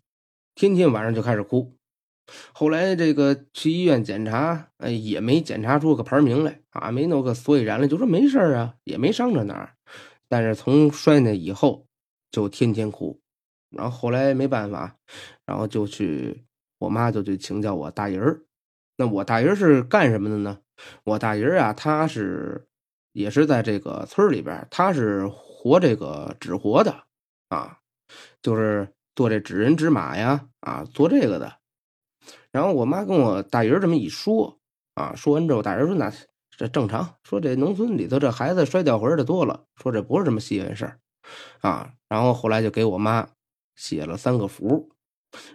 [0.56, 1.76] 天天晚上就开始哭。
[2.54, 9.76] 后来这个去医院检查，哎，也没检查出个牌名来啊，没弄个所以然来，就说没事啊，也没伤着哪儿。
[10.28, 11.86] 但是从摔那以后，
[12.32, 13.22] 就天天哭。
[13.70, 14.98] 然后后来没办法，
[15.46, 16.46] 然后就去
[16.80, 18.42] 我妈就去请教我大姨儿。
[18.98, 20.60] 那我大姨儿是干什么的呢？
[21.04, 22.68] 我大姨儿啊，她是
[23.12, 27.04] 也是在这个村里边，她是活这个纸活的
[27.50, 27.80] 啊，
[28.46, 31.58] 就是做这纸人纸马呀，啊，做这个的。
[32.52, 34.60] 然后我妈跟我大姨这么一说，
[34.94, 36.14] 啊，说完之后，大姨说那
[36.56, 41.00] 这正常，说这农村里头这孩子摔掉魂的多了，说这不是什么稀罕事儿，
[41.62, 41.94] 啊。
[42.08, 43.28] 然后后来就给我妈
[43.76, 44.92] 写了三个符，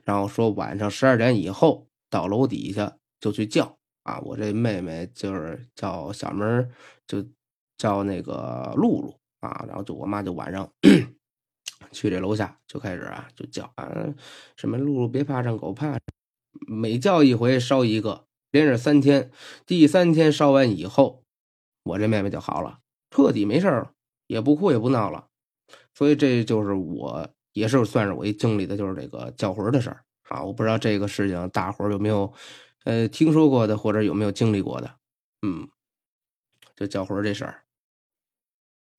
[0.03, 6.69] 然后说晚上十二点以后到楼底下就去叫啊，我这妹妹就是叫小名
[7.07, 7.25] 就
[7.79, 10.69] 叫那个露露啊，然后就我妈就晚上。
[11.93, 13.91] 去这楼下就开始啊，就叫啊，
[14.57, 15.99] 什么露露别怕，让狗怕。
[16.67, 19.31] 每叫一回烧一个，连着三天。
[19.65, 21.23] 第三天烧完以后，
[21.85, 23.93] 我这妹妹就好了，彻底没事了，
[24.27, 25.29] 也不哭也不闹了。
[25.95, 30.43] 所以这就是我也是算是我一经历的，就是这个叫魂的事儿啊。
[30.43, 32.33] 我不知道这个事情大伙有没有
[32.85, 34.97] 呃听说过的，或者有没有经历过的。
[35.43, 35.69] 嗯，
[36.77, 37.63] 就叫魂这事儿。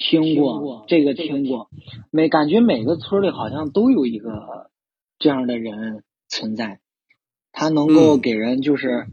[0.01, 1.69] 听过这个，听过，
[2.09, 4.71] 每感觉每个村里好像都有一个
[5.19, 6.79] 这样的人存在，
[7.51, 9.05] 他能够给人就是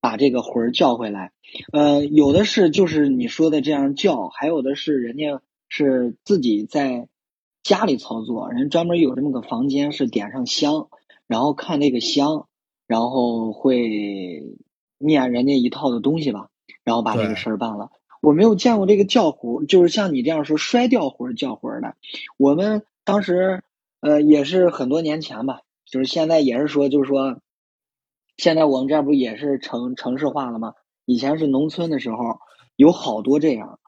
[0.00, 1.32] 把这个魂儿叫回来。
[1.72, 7.08] 呃，有的是就是你说的这样叫，还有的是人家是自己在
[7.64, 10.88] 家里操作，人专门有这么个房间，是点上香，
[11.26, 12.46] 然后看那个香，
[12.86, 14.44] 然后会
[14.98, 16.48] 念人家一套的东西吧，
[16.84, 17.90] 然后把这个事儿办了。
[18.20, 21.94] 我没有见过这个叫魂，就是像你这样说摔掉魂叫魂的。
[22.36, 23.62] 我们当时
[24.00, 27.40] 呃也是很多年前吧，就是现在也是说，就是说，
[28.36, 30.74] 现在我们这不也是城城市化了吗？
[31.04, 32.38] 以前是农村的时候，
[32.76, 33.78] 有好多这样。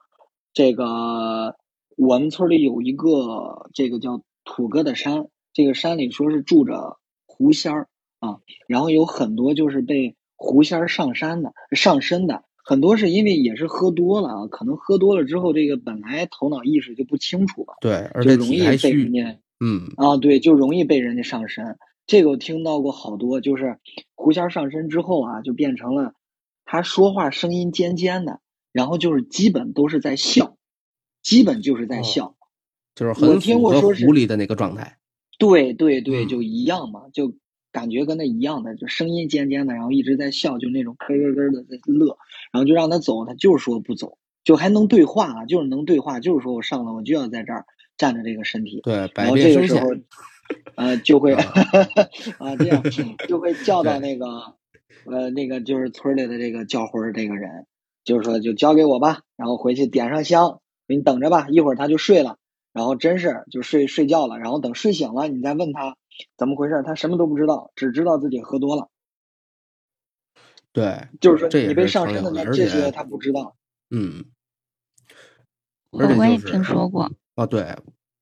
[0.53, 1.57] 这个
[1.97, 12.45] 我们村里有一个这个叫土疙瘩山，这个山里说是住着狐仙儿啊，然后有很多就是被狐仙儿上山的上身的。
[12.65, 21.79] 很多是因为也是喝多了啊，可能喝多了之后，这个本来头脑意识就不清楚吧，对，而且容易被人家，嗯啊，对，就容易被人家上身。
[22.07, 23.79] 这个我听到过好多，就是
[24.15, 26.15] 狐仙上身之后啊，就变成了
[26.65, 28.41] 他说话声音尖尖的，
[28.73, 30.57] 然后就是基本都是在笑，
[31.23, 32.37] 基本就是在笑，
[32.95, 34.99] 就是很符合狐狸的那个状态。
[35.39, 37.35] 对对对，就一样嘛，就。
[37.73, 42.19] 感觉跟那一样的，就声音尖尖的，然后一直在笑，就那种咯咯咯的在乐，
[42.53, 47.67] 然后就让他走，他就是说不走，就还能对话啊，就是能对话，就是说我上了，我就要在这儿
[47.97, 49.91] 站着这个身体，对，然后这个时候，
[50.75, 51.45] 呃，就会啊
[52.59, 52.83] 这样
[53.29, 54.27] 就会叫到那个
[55.05, 57.67] 呃那个就是村里的这个叫魂这个人，
[58.05, 62.39] 就是说就交给我吧，然后回去点上香，你等着吧，一会儿他就睡了，
[62.73, 65.97] 然后真是就睡睡觉了，然后等睡醒了，你再问他。
[66.37, 66.83] 怎么回事？
[66.85, 68.89] 他什么都不知道，只知道自己喝多了。
[70.73, 73.57] 对，就是说你被上身的那这些他不知道。
[73.91, 74.25] 嗯，
[75.91, 77.11] 我我也听说过。
[77.35, 77.77] 哦，对，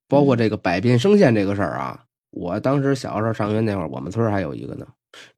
[0.08, 4.86] 包括这个百变声线这个事儿啊，我当时小时候上学那会儿，我们村还有一个呢。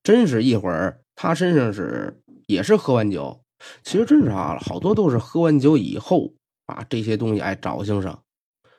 [0.02, 3.42] 真是一会儿他身上是也是喝完酒，
[3.82, 6.32] 其实真是啊，好多都是喝完酒以后
[6.66, 8.22] 啊，这些东西哎找性上，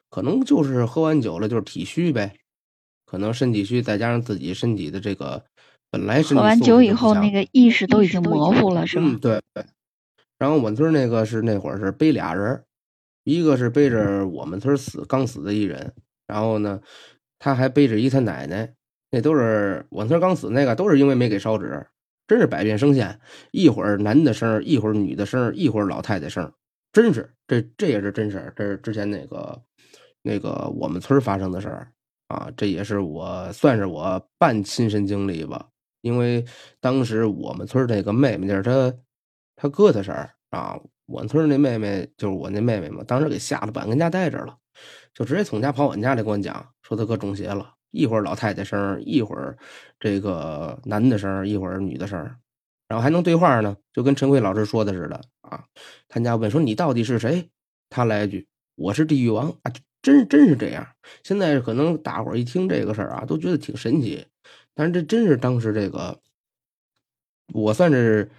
[0.09, 2.37] 可能就是喝完酒了，就是体虚呗。
[3.11, 5.43] 可能身体虚，再加上自己身体的这个
[5.89, 9.17] 本来是喝完酒以后，那个意识都已经模糊了，是吧？
[9.21, 9.65] 对对。
[10.39, 12.63] 然后我们村那个是那会儿是背俩人，
[13.25, 15.93] 一个是背着我们村死刚死的一人，
[16.25, 16.79] 然后呢，
[17.37, 18.73] 他还背着一他奶奶，
[19.09, 21.85] 那都是我们村刚死那个，都是因为没给烧纸，
[22.29, 23.19] 真是百变声线，
[23.51, 26.49] 一会儿男的声，一会儿女的声，一会儿老太太声，
[26.93, 29.61] 真是这这也是真事儿，这是之前那个
[30.21, 31.91] 那个我们村发生的事儿。
[32.31, 35.67] 啊，这也是我算是我半亲身经历吧，
[36.01, 36.45] 因为
[36.79, 38.93] 当时我们村那个妹妹就是她，
[39.55, 40.79] 她哥的事儿啊。
[41.07, 44.55] 我们村那妹妹就是我那妹妹嘛，当时给吓得不敢跟家待着了，
[45.13, 49.57] 就直接从家跑我家来跟我讲，说他哥中邪了，一会儿老太太声，一会儿
[49.99, 52.17] 这个男的声，一会儿女的声，
[52.87, 55.65] 然后还能对话呢，就跟陈慧老师说的似的啊。
[56.07, 57.49] 他家问说你到底是谁？
[57.89, 59.73] 他来一句我是地狱王啊。
[60.01, 60.87] 真真是这样，
[61.23, 64.25] 现在可能大伙儿一听这个事儿啊，都觉得挺神奇。
[64.73, 66.19] 但是这真是当时这个，
[67.53, 68.31] 我算是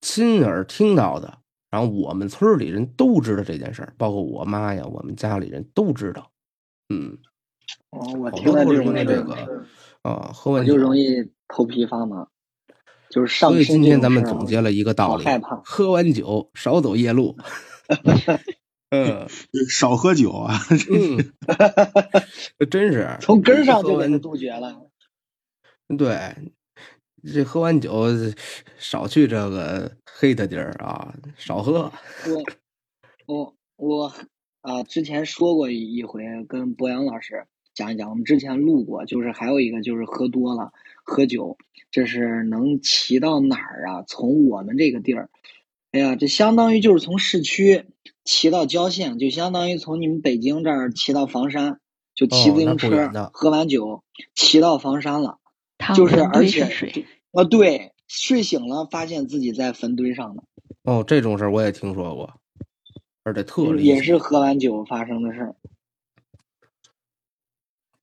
[0.00, 1.38] 亲耳听到的。
[1.70, 6.30] 然后我们村里人都知道这件事儿，包括我妈呀，我们家里人都知道。
[6.88, 7.18] 嗯，
[7.90, 8.64] 哦，我听了
[9.04, 9.66] 这个
[10.00, 12.26] 啊，喝完酒就容易头皮发麻，
[13.10, 13.50] 就是上。
[13.50, 17.36] 所以今天咱们总结了一个道理：害怕喝完酒少走夜路。
[18.90, 19.28] 嗯，
[19.68, 20.58] 少喝酒啊！
[20.90, 21.32] 嗯，
[22.70, 24.90] 真是 从根上就给他杜绝了。
[25.96, 26.34] 对，
[27.32, 28.06] 这喝完酒
[28.78, 31.92] 少去这个黑的地儿啊，少喝。
[32.26, 32.44] 我
[33.26, 34.14] 我我
[34.60, 38.10] 啊，之前说过一回跟博洋老师，讲一讲。
[38.10, 40.72] 我们之前录过，就是还有一个就是喝多了
[41.04, 41.56] 喝酒，
[41.90, 44.02] 这是能骑到哪儿啊？
[44.06, 45.30] 从我们这个地儿，
[45.92, 47.86] 哎呀，这相当于就是从市区
[48.28, 51.80] 骑到郊县，就相当于从你们北京这儿骑到房山，
[52.14, 54.04] 就骑自行车，喝完酒
[54.34, 55.38] 骑到房山了，
[55.96, 56.64] 就是而且
[57.32, 60.42] 啊，对，睡醒了发现自己在坟堆上呢。
[60.82, 62.34] 哦，这种事儿我也听说过。
[63.24, 65.56] 而且特也是喝完酒发生的事儿。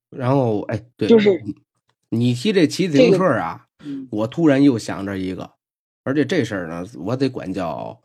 [0.10, 1.44] 然后，哎，对，就是
[2.10, 3.68] 你提这骑自行车啊，
[4.10, 5.52] 我突然又想着一个，
[6.04, 8.02] 而且这事儿呢，我得管叫，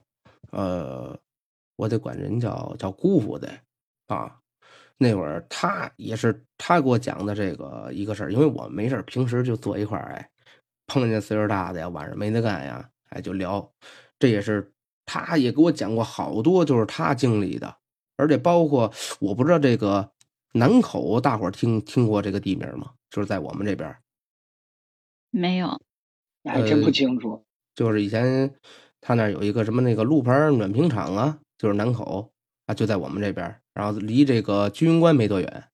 [0.50, 1.18] 呃，
[1.80, 3.48] 我得管人叫叫姑父的
[4.06, 4.36] 啊。
[4.98, 10.30] 那会儿他也是他给我讲的这个一个事儿，因为我没事儿平时就坐一块儿，哎，
[10.86, 13.72] 碰见岁数大的呀，晚上没得干呀，哎，就聊，
[14.18, 14.72] 这也是。
[15.12, 17.78] 他也给我讲过好多，就是他经历的，
[18.16, 20.12] 而且包括我不知道这个
[20.52, 22.92] 南口，大伙儿听听过这个地名吗？
[23.10, 23.92] 就是在我们这边，
[25.32, 25.80] 没有，
[26.44, 27.44] 还真不清楚。
[27.74, 28.54] 就是以前
[29.00, 32.32] 他那有一个什么那个路牌暖瓶厂啊，就是南口
[32.64, 35.64] 啊，就在我们这边，然后离这个居庸关没多远。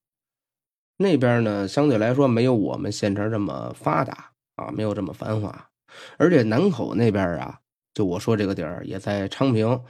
[0.97, 5.71] 那边呢，相对来说没有我们县城这么发达啊，没有这么繁华，
[6.17, 7.61] 而且南口那边啊。
[7.95, 9.81] 就我说这个地儿也在昌平，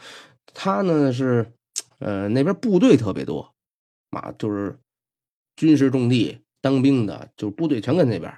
[0.53, 1.51] 他呢是，
[1.99, 3.55] 呃那边部队特别多，
[4.11, 4.79] 嘛就是
[5.57, 8.33] 军事重地，当兵的就部队全跟那边。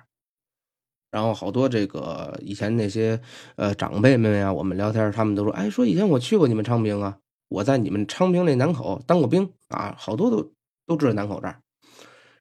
[1.11, 3.21] 然后好多这个以前那些
[3.57, 7.19] 呃长辈们呀，我们聊天，他们都说，哎，说以前我去过你们昌平啊，
[7.49, 10.53] 我在你们昌平那南口当过兵啊，好多都
[10.87, 11.63] 都知道南口这儿。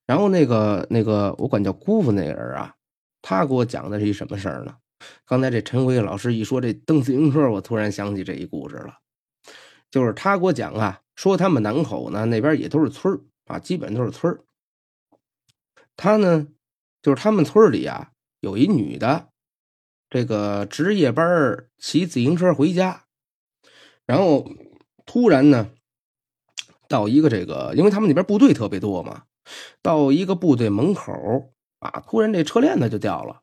[0.05, 2.76] 然后那个那个我管叫姑父那个人啊，
[3.22, 4.76] 他给我讲的是一什么事儿呢？
[5.26, 8.99] 刚才这陈辉老师一说这蹬自行车，我突然想起这一故事了。
[9.91, 14.43] 就是他给我讲啊，说他们南口呢那边也都是村儿啊，基本都是村儿。
[15.95, 16.47] 他呢，
[17.01, 19.30] 就是他们村里啊有一女的，
[20.10, 23.05] 这个值夜班骑自行车回家，
[24.05, 24.49] 然后
[25.08, 25.72] 突然呢
[26.88, 29.24] 到一个这个，因为他们那边部队特别多嘛，
[29.82, 31.12] 到一个部队门口
[31.80, 33.41] 啊，突然这车链子就掉了。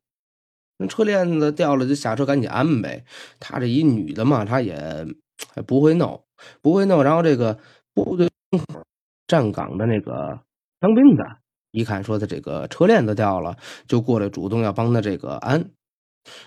[0.77, 3.05] 那车链子掉了，就下车赶紧安呗。
[3.39, 5.07] 她这一女的嘛，她也
[5.67, 6.25] 不会弄，
[6.61, 7.03] 不会弄。
[7.05, 7.59] 然后这个
[7.95, 8.29] 部队
[9.27, 10.41] 站岗的那个
[10.81, 11.25] 当兵的，
[11.71, 13.57] 一看说他这个车链子掉了，
[13.87, 15.71] 就过来主动要帮他这个安。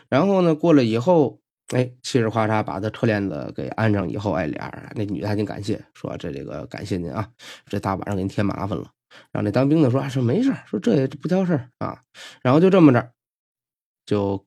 [0.09, 1.39] 然后呢，过来以后，
[1.75, 7.29] 哎，嘁哩咔嚓把他车链子给安上以后，哎，俩人那女的还挺感谢，说这这个感谢您啊，
[7.65, 8.91] 这大晚上给您添麻烦了。
[9.31, 12.01] 然后那当兵的说啊说没事说这也不挑事啊。
[12.41, 13.11] 然后就这么着。
[14.05, 14.45] 就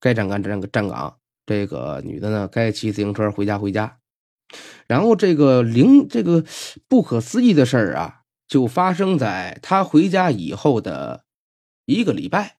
[0.00, 3.98] 该站岗站站岗，这个女的呢该骑自行车回家回家，
[4.86, 6.42] 然后这个灵这个
[6.88, 11.24] 不可思议的事儿啊，就发生在她回家以后的
[11.84, 12.56] 一个礼拜，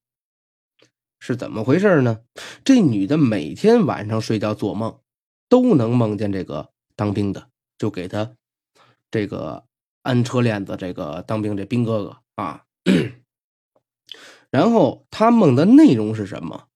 [1.25, 2.19] 是怎么回事呢？
[2.65, 4.99] 这女的每天晚上睡觉做梦，
[5.47, 7.47] 都能梦见这个当兵的，
[7.77, 8.35] 就给她
[9.09, 9.63] 这个
[10.01, 12.65] 安车链子，这个当兵这兵哥哥啊。
[14.51, 16.67] 然后他梦的内容是什么？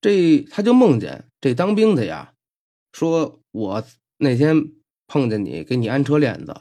[0.00, 2.32] 这他就梦见这当兵的呀，
[2.94, 3.84] 说我
[4.16, 4.72] 那天
[5.06, 6.56] 碰见你，给你安车链子，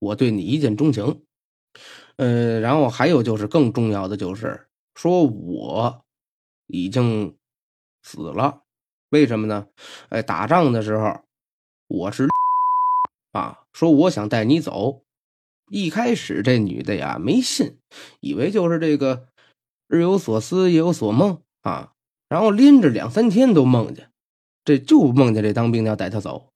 [0.00, 1.22] 我对你一见钟情。
[2.16, 4.66] 呃，然后还有就是更重要的就是
[4.96, 6.04] 说我
[6.66, 7.36] 已经
[8.02, 8.62] 死了，
[9.10, 9.68] 为什么呢？
[10.08, 11.20] 哎，打仗的时候
[11.88, 12.28] 我是
[13.32, 15.04] 啊，说我想带你走。
[15.70, 17.78] 一开始这女的呀没信，
[18.20, 19.28] 以为就是这个。
[19.88, 21.92] 日有所思，夜有所梦啊，
[22.26, 24.10] 然后连着两三天都梦见，
[24.64, 26.50] 这就梦见这当兵的要带她走，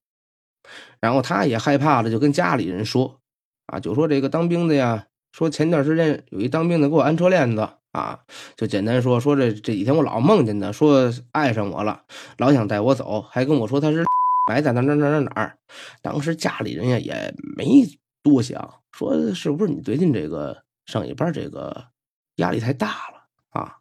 [1.00, 3.20] 然后她也害怕了，就跟家里人说
[3.66, 8.20] 啊，就说这个当兵的呀，说前段时间有一当兵的给我安车链子啊，
[8.56, 12.04] 就简单说说这这几天我老梦见他，说爱上我了，
[12.38, 14.02] 老想带我走，还跟我说他是
[14.48, 15.58] 埋在哪哪哪哪哪儿。
[16.00, 17.86] 当时家里人呀也没
[18.22, 21.88] 多想，说是不是你最近这个上一班这个
[22.36, 23.26] 压力太大了。
[23.50, 23.76] 啊，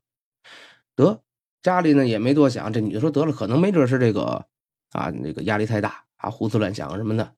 [0.93, 1.21] 得
[1.63, 4.45] 家里呢也没多想，这女的说得了，可能没准是这个
[4.91, 7.33] 啊，那个压力太大啊，胡思乱想什么的。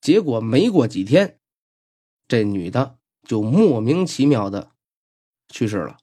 [0.00, 1.36] 结果没过几天，
[2.26, 4.70] 这女的就莫名其妙的
[5.48, 5.96] 去世了。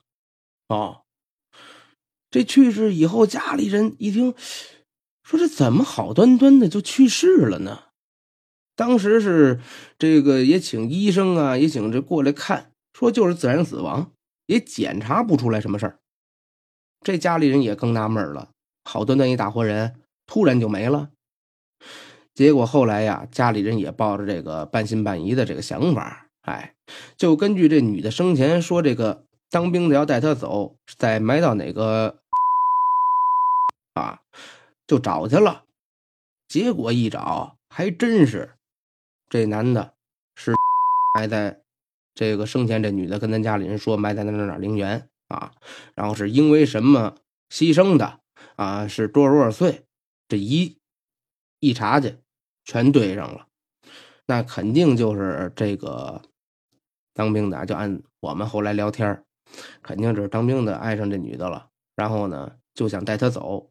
[0.67, 1.03] 哦，
[2.30, 4.34] 这去世以后，家里人一听，
[5.24, 7.84] 说这怎么好端端的就去世了呢？
[8.76, 9.59] 当时是
[9.99, 14.11] 这个也请医生啊，也请这过来看，说就是自然死亡。
[14.47, 15.99] 也检查不出来什么事儿，
[17.01, 18.49] 这家里人也更纳闷了。
[18.84, 21.11] 好端端一大活人，突然就没了。
[22.34, 26.75] 结果后来呀，家里人也抱着这个半信半疑的这个想法哎，
[27.17, 32.19] 就根据这女的生前说，这个当兵的要带她走，再埋到哪个
[33.93, 34.21] 啊，
[34.87, 35.65] 就找去了。
[36.47, 38.55] 结果一找，还真是
[39.29, 39.93] 这男的
[40.35, 40.53] 是
[41.15, 41.61] 埋在
[42.13, 45.53] 这个生前，这女的跟咱家里人说埋在那哪哪陵园啊，
[45.95, 47.15] 然后是因为什么
[47.49, 48.19] 牺牲的
[48.55, 48.87] 啊？
[48.87, 49.83] 是多少多少岁？
[50.27, 50.75] 这一
[51.59, 52.17] 一查去，
[52.65, 53.47] 全对上了。
[54.25, 56.21] 那肯定就是这个
[57.14, 59.24] 当兵的，就按我们后来聊天
[59.82, 63.70] 肯定是当兵的爱上这女的了，然后呢就想带她走，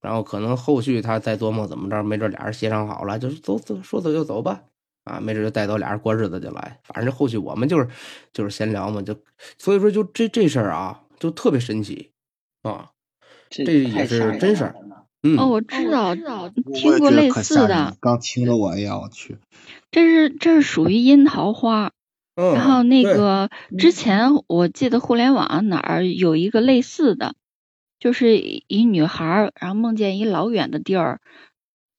[0.00, 4.62] 然后可能后续他再琢磨怎么着，没准俩人协商好了，就是走走说走就走吧，
[5.04, 6.80] 啊，没准就带走俩人过日子就来。
[6.84, 7.88] 反正这后续我们就是
[8.32, 9.14] 就是闲聊嘛，就
[9.58, 12.12] 所以说就这这事儿啊，就特别神奇
[12.62, 12.90] 啊，
[13.50, 14.74] 这也是真事儿。
[15.22, 17.94] 嗯，哦，我知道知道，听过类似的。
[18.00, 19.36] 刚听着我哎呀，我去。
[19.90, 21.92] 这是这是属于樱桃花，
[22.48, 27.34] 然后那个之前我记得互联网哪儿有一个类似的，
[27.98, 31.20] 就是一女孩然后梦见一老远的地儿，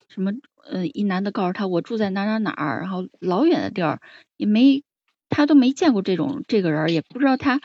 [0.09, 0.31] 什么
[0.69, 3.99] 呃一男的告诉她我住在哪哪哪儿，然后老远的地儿
[4.37, 4.83] 也没
[5.29, 7.61] 他都没见过这种这个人，也不知道他。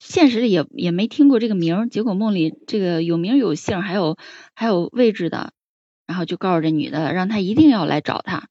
[0.00, 4.18] 现实里也也没听过这个名，结果梦里这个有名有姓，还有
[4.54, 5.52] 还有位置的，
[6.06, 8.48] 然后就告诉这女的，让她一定要来找他。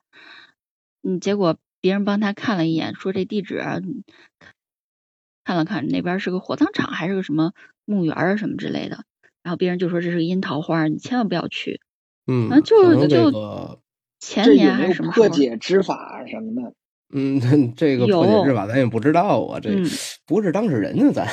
[1.04, 3.62] 嗯，结果别人帮他看了一眼，说这地址
[5.44, 7.52] 看了看，那边是个火葬场，还是个什么
[7.84, 9.04] 墓园啊什么之类的。
[9.44, 11.82] 然后别人就说这是个樱桃花，你千万不要去。
[12.26, 13.82] 嗯，就就
[14.22, 16.74] 前年还是什么破解之法什么的。
[17.14, 17.42] 嗯，
[17.76, 19.72] 这个破解之法咱也不知道啊，这
[20.26, 21.28] 不是当事人呢， 咱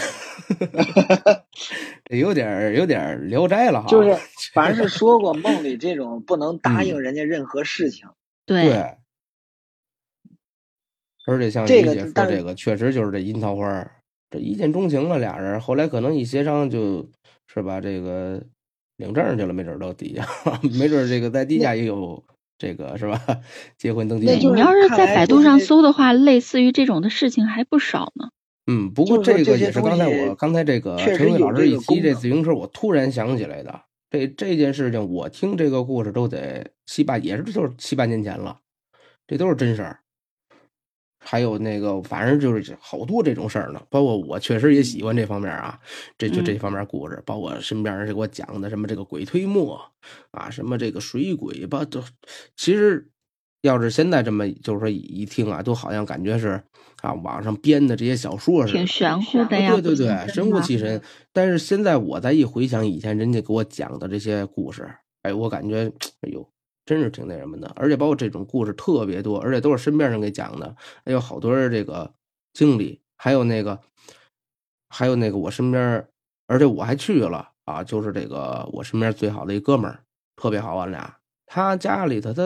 [2.05, 3.87] 这有点有点聊斋了哈。
[3.87, 4.19] 就是，
[4.53, 8.09] 凡是说过梦里这种不能答应人家任何事情。
[8.45, 8.97] 对。
[11.31, 13.91] 而且像李姐说这个，确实就是这樱桃花，
[14.31, 17.09] 这一见钟情了俩人，后来可能一协商，就
[17.47, 18.43] 是吧，这个
[18.97, 20.27] 领证去了，没准到底下，
[20.79, 22.23] 没准这个在地下也有。
[22.63, 23.19] 这个是吧？
[23.79, 24.27] 结婚登记。
[24.27, 28.29] 你要是在百度上搜的话，类似于这种的事情还不少呢。
[28.71, 33.81] 嗯，不过这个也是刚才我刚才这个陈伟老师一提这自行车，我突然想起来的。
[34.11, 38.59] 这这件事情，我听这个故事都得七八，也是就是七八年前了，
[39.27, 40.01] 这都是真事儿。
[41.23, 43.81] 还有那个，反正就是好多这种事儿呢。
[43.91, 45.79] 包括我确实也喜欢这方面啊，
[46.17, 47.23] 这就这方面故事。
[47.27, 49.81] 包括身边人给我讲的什么这个鬼推磨
[50.31, 52.03] 啊，什么这个水鬼吧，都
[52.57, 53.07] 其实
[53.61, 56.61] 要是现在这么就是说一听啊，都好像感觉是
[57.03, 59.73] 啊网上编的这些小说似的，挺玄乎的呀。
[59.73, 61.01] 对对对，神乎其神。
[61.33, 64.89] 但是现在我再一回想以前人家给我讲的这些故事，
[65.23, 65.93] 哎，我感觉
[66.23, 66.49] 哎呦。
[66.87, 70.75] 真是挺那什么的，而且包括这种故事特别多，而且都是身边人给讲的，
[71.05, 72.13] 还有好多人这个
[72.53, 73.79] 经历，还有那个，
[74.89, 76.09] 还有那个我身边，
[76.49, 80.03] 而且我还去了啊，就是这个我身边最好的一哥们儿，
[80.35, 81.17] 特别好，我俩
[81.47, 82.43] 他家里头他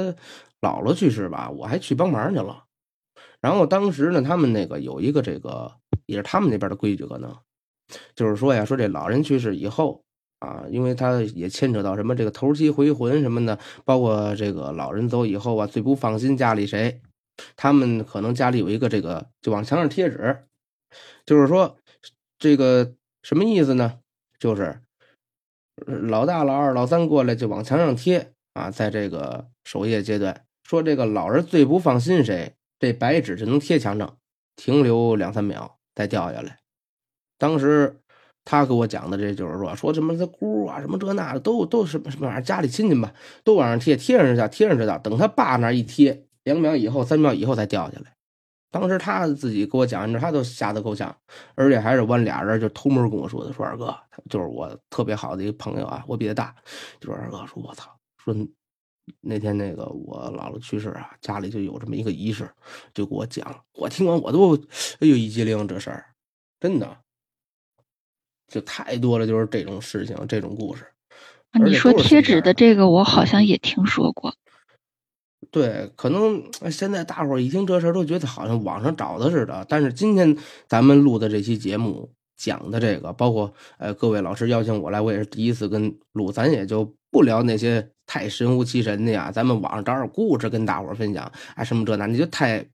[0.60, 2.64] 姥姥去世吧，我还去帮忙去了。
[3.40, 5.72] 然后当时呢，他们那个有一个这个
[6.04, 7.34] 也是他们那边的规矩，可能
[8.14, 10.03] 就是说呀，说这老人去世以后。
[10.44, 17.00] 啊，因为他也牵扯到什么这个头七回魂什么的，包括这个老人走以后啊，最不放心家里谁，
[17.56, 20.44] 他们可能家里有一个这个，就往墙上贴纸，
[21.24, 21.78] 就是说
[22.38, 22.92] 这个
[23.22, 24.00] 什么意思呢？
[24.38, 24.82] 就是
[25.86, 34.18] 老大、老二、老三过来就往墙上贴啊，在这个守夜阶段，说这个老人最不放心谁，这白纸就能贴墙上，
[34.56, 36.58] 停留两三秒再掉下来。
[37.38, 37.96] 当时。
[38.44, 44.98] 他给我讲的，这就是说，说什么他姑啊，什么这那的，都都什么什么玩意儿，家里亲戚吧，都往上贴，贴上去，贴上去的。
[44.98, 48.12] 等他爸那一贴，两秒以后，三秒以后才掉下来。
[48.70, 51.16] 当时他自己给我讲，他都吓得够呛，
[51.54, 53.96] 而且还是我俩人就偷摸跟我说的，说二哥，
[54.28, 56.54] 就是我特别好的一个朋友啊，我比他大，
[57.00, 57.88] 就说二哥，说我操，
[58.18, 58.34] 说
[59.20, 62.50] 那天那个我姥姥去世啊，家里就有这么一个仪式，
[62.92, 64.56] 就给我讲，我听完我都
[64.98, 66.04] 哎呦一激灵，这事儿
[66.58, 67.03] 真的。
[68.48, 70.84] 就太多了，就是这种事情，这种故事。
[71.64, 74.34] 你说贴纸的这个，我好像也听说过。
[75.50, 79.64] 对，可能现在大伙儿一听这事儿，都觉得好像网上找的似的。
[79.68, 80.36] 但是今天
[80.66, 89.30] 咱们录的这期节目讲的这个，包括呃各位老师邀请我来，我也是第一次跟录，咱也就不聊那些太神乎其神的呀。
[89.30, 92.66] 咱们网上找点故事跟大伙儿分享，哎，什么这那，你就太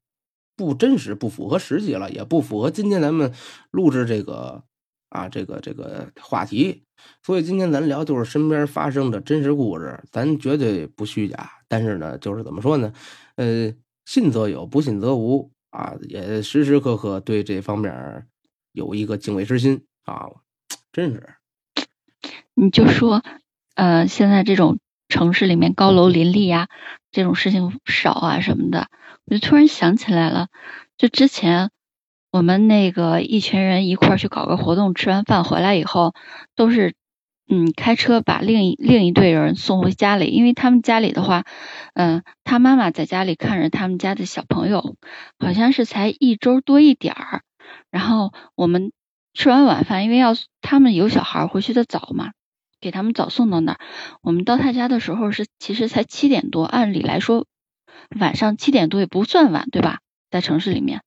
[0.55, 3.31] 不真实，不符合实际了，也不符合今天咱们
[3.69, 4.63] 录制这个。
[5.11, 6.83] 啊，这个这个话题，
[7.21, 11.49] 所以今天咱聊就是身边发生的真实故事，咱绝对不虚假。
[11.67, 12.91] 但是呢，就是怎么说呢？
[13.35, 13.73] 呃，
[14.05, 15.51] 信则有，不信则无。
[15.69, 18.27] 啊，也时时刻刻对这方面
[18.73, 20.27] 有一个敬畏之心啊，
[20.91, 21.35] 真是。
[22.53, 23.23] 你就说，
[23.75, 26.67] 呃，现在这种城市里面高楼林立呀，
[27.11, 28.89] 这种事情少啊什么的，
[29.23, 30.49] 我就突然想起来了，
[30.97, 31.71] 就之前
[32.31, 36.13] 我们那个一群人一块儿去搞个活动，吃完饭回来以后，
[36.55, 36.95] 都是
[37.49, 41.43] 嗯开车把另一另一队人送回家里，因为他们家里的话，
[41.93, 44.95] 嗯，他妈妈在家里看着他们家的小朋友，
[45.39, 47.41] 好像是才一周多一点儿，
[47.91, 48.93] 然后我们
[49.33, 52.31] 吃完晚饭，因为要他们有小孩回去的早嘛。
[52.79, 53.79] 给他们早送到那儿。
[54.23, 57.45] 我们到他家的时候是其实才七点多，按理来说
[58.19, 59.99] 晚上七点多也不算晚，对吧？
[60.31, 61.03] 在城市里面。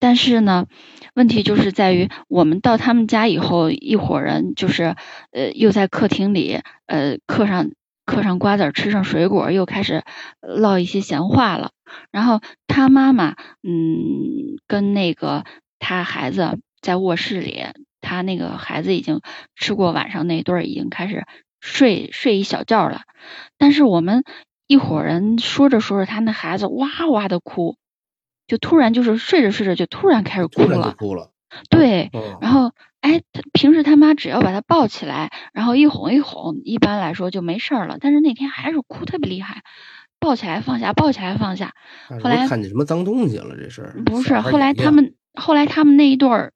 [0.00, 0.66] 但是呢，
[1.14, 4.96] 问题就是在于我们到他们家以后，一伙人就是
[5.30, 7.70] 呃又在客厅里呃嗑上
[8.04, 10.02] 嗑上瓜子，吃上水果，又开始
[10.40, 11.70] 唠一些闲话了。
[12.10, 15.44] 然后他妈妈嗯跟那个
[15.78, 17.66] 他孩子在卧室里。
[18.02, 19.20] 他那个孩子已经
[19.54, 21.26] 吃过晚上那顿，已经开始
[21.60, 23.02] 睡睡一小觉了。
[23.58, 24.24] 但是我们
[24.66, 27.76] 一伙人说着说着，他那孩子哇哇的哭，
[28.50, 30.96] 就突然就是睡着睡着就突然开始哭了。
[30.98, 31.30] 哭了。
[31.68, 37.98] 对，然后哎，他平时他妈只要把他抱起来，然后一哄一哄，一般来说就没事儿了。
[38.00, 39.62] 但是那天还是哭特别厉害，
[40.18, 41.74] 抱起来放下，抱起来放下。
[42.08, 43.56] 后来看见什么脏东西了？
[43.56, 43.82] 这是？
[44.04, 46.52] 不是，后来他们后来他们那一对儿。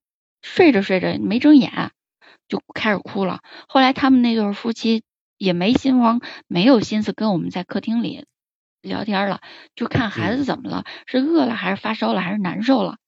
[0.47, 1.93] 睡着睡着没睁眼，
[2.49, 3.41] 就开始哭了。
[3.67, 5.03] 后来他们那对夫妻
[5.39, 8.27] 也没心慌，没有心思跟我们在客厅里
[8.85, 9.41] 聊天了，
[9.75, 12.99] 就看孩子怎么了，是饿了还是发烧了还是难受了。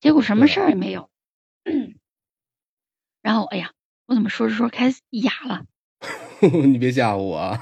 [0.00, 1.08] 结果什么事儿也没有。
[3.22, 3.72] 然后哎呀，
[4.06, 5.64] 我怎么说着说着开始哑了？
[6.66, 7.58] 你别吓唬我。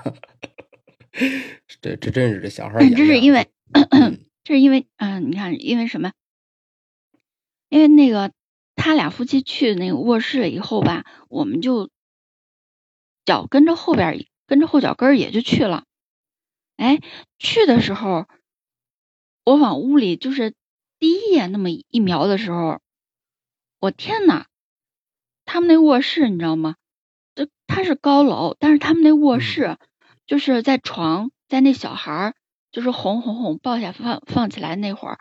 [1.81, 2.79] 这这真是这小孩。
[2.91, 3.51] 这是因为，
[4.43, 6.13] 这是因为，嗯，你看，因为什么？
[7.69, 8.33] 因为那个。
[8.77, 11.91] 他俩夫妻去那个卧室以后吧，我们就
[13.27, 15.85] 脚跟着后边，跟着后脚跟也就去了。
[16.81, 16.99] 哎，
[17.39, 18.27] 去的时候，
[19.45, 20.55] 我往屋里就是
[20.99, 22.81] 第一眼那么一瞄的时候，
[23.79, 24.47] 我天呐，
[25.45, 26.77] 他们那卧室你知道吗？
[27.35, 29.77] 这它是高楼，但是他们那卧室
[30.27, 32.35] 就是在床，在那小孩
[32.73, 35.19] 就是哄哄哄抱下放放起来那会儿，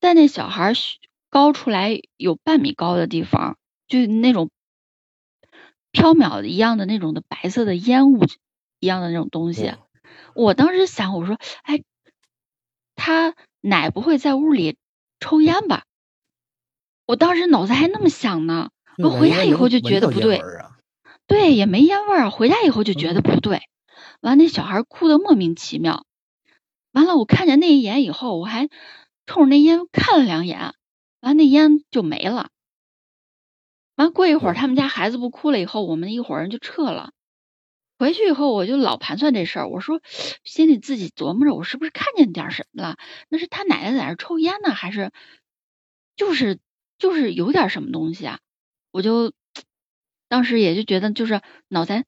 [0.00, 0.72] 在那小孩。
[1.32, 3.56] 高出来有半米高的地方，
[3.86, 4.50] 就那种
[5.92, 8.24] 飘渺一样的那种的白色的烟雾
[8.80, 9.74] 一样的那种东西。
[10.40, 11.82] 我当时想，我说，哎，
[12.94, 14.78] 他奶不会在屋里
[15.18, 15.84] 抽烟吧？
[17.04, 18.70] 我当时脑子还那么想呢。
[18.96, 20.40] 我回家以后就觉得不对，
[21.26, 22.30] 对，也没烟味儿。
[22.30, 23.60] 回家以后就觉得不对。
[24.22, 26.06] 完，那小孩哭的莫名其妙。
[26.92, 28.70] 完了，我看见那一眼以后，我还
[29.26, 30.72] 冲着那烟看了两眼。
[31.20, 32.48] 完，那烟就没了。
[33.96, 37.12] 完，过一会儿他们家孩子不哭了以后，我们一伙人就撤了。
[38.00, 39.68] 回去以后，我就老盘算这事儿。
[39.68, 40.00] 我说，
[40.42, 42.96] 心里自己琢磨着，我是不是看见点什么了？
[43.28, 45.12] 那是他奶奶在那抽烟呢，还是
[46.16, 46.58] 就是
[46.98, 48.38] 就是有点什么东西啊？
[48.90, 49.34] 我就
[50.28, 52.06] 当时也就觉得，就是脑袋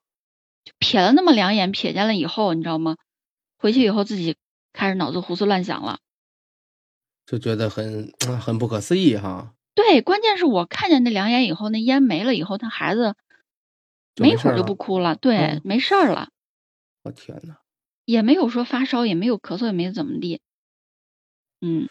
[0.64, 2.96] 就瞥了那么两眼，瞥见了以后，你知道吗？
[3.58, 4.36] 回去以后自己
[4.72, 5.98] 开始脑子胡思乱想了。
[7.26, 9.52] 就觉得很很不可思议哈。
[9.74, 13.14] 对，关键是我看见那两眼以后，那烟没了以后，他孩子
[14.16, 16.28] 没一会儿就不哭了，对，没事儿了。
[17.04, 17.56] 我天呐，
[18.04, 20.40] 也没有说发烧，也没有咳嗽，也没怎么地。
[21.62, 21.88] 嗯，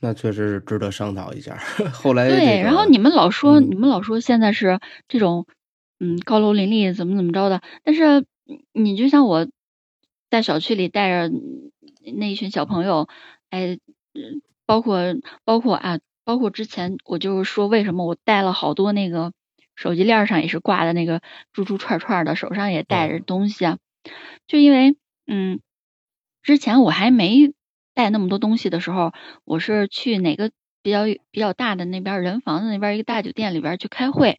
[0.00, 1.56] 那确实是值得商讨一下。
[1.92, 5.46] 后来对，然后你们老说，你们老说现在是这种
[5.98, 8.24] 嗯高楼林立，怎么怎么着的，但是
[8.72, 9.46] 你就像我
[10.30, 11.34] 在小区里带着
[12.16, 13.08] 那一群小朋友，
[13.50, 13.78] 哎，
[14.14, 14.42] 嗯。
[14.66, 15.00] 包括
[15.44, 19.32] 包括啊，包括之前我就是说，为什么我带了好多那个
[19.80, 21.22] 手机链上也是挂的那个
[21.54, 23.78] 珠珠串串的，手上也带着东西啊，
[24.46, 25.60] 就因为嗯，
[26.42, 27.54] 之前我还没
[27.94, 29.14] 带那么多东西的时候，
[29.44, 30.50] 我是去哪个
[30.82, 34.38] 比较比较大的那边人房子那边一个大酒店里边去开会，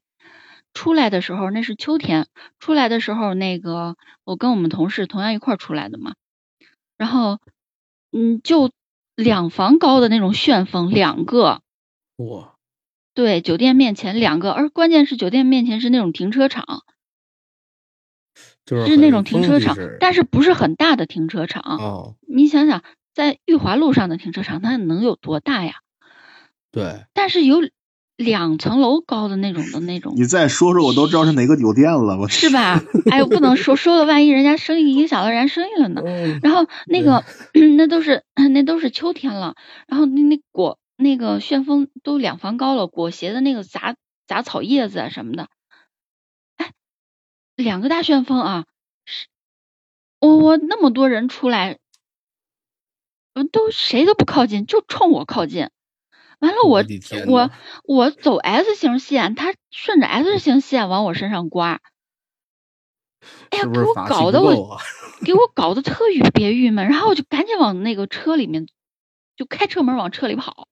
[0.76, 2.28] 出来的时候那是秋天，
[2.60, 6.14] 出来的时候那个我跟我们同事同样一块出来的嘛，
[6.98, 7.40] 然后
[8.12, 8.72] 嗯就。
[9.14, 11.62] 两房高的那种旋风，两个
[12.16, 12.56] 哇，
[13.14, 16.84] 对，酒店面前两个，而关键是酒店面前是那种停车场，
[18.66, 22.16] 就是那种停车场，但是不是很大的停车场哦。
[22.28, 22.84] 你想想，
[23.14, 25.76] 在裕华路上的停车场，它能有多大呀？
[26.72, 27.58] 对，但是有
[28.16, 32.82] 两层楼高的那种的那种你，再说说，我都知道是哪个酒店了，我是吧？
[33.12, 36.02] 哎呦，不能说，说了万一人家生意影响了人家生意了呢。
[36.06, 37.26] 嗯然后那个
[37.76, 39.56] 那都是 那都是秋天了，
[39.88, 43.96] 然后那那果那个旋风都两房高了，裹挟的那个杂
[44.28, 45.50] 杂草叶子啊什么的，
[46.58, 46.74] 哎，
[47.56, 48.66] 两个大旋风啊，
[49.06, 49.28] 是，
[50.20, 51.80] 我我那么多人出来，
[53.34, 55.70] 嗯，都谁都不靠近，就冲我靠近。
[56.40, 56.84] 完了我，
[57.28, 57.52] 我我
[57.86, 61.82] 我走 S 型线，他顺着 S 型线往我身上刮，
[63.50, 64.80] 哎呀，给我搞得我？
[65.24, 68.68] 给我搞得特别别郁闷，然后我就赶紧往那个车里面，
[69.36, 70.68] 就开车门往车里跑。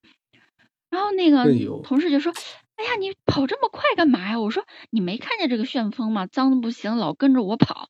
[0.90, 1.46] 然后那个
[1.84, 2.34] 同事就说
[2.76, 6.28] ：“哎呀，你跑这么快干嘛呀？”我说：“你没看见这个旋风吗？
[6.28, 7.90] 脏的不行，老跟着我跑。”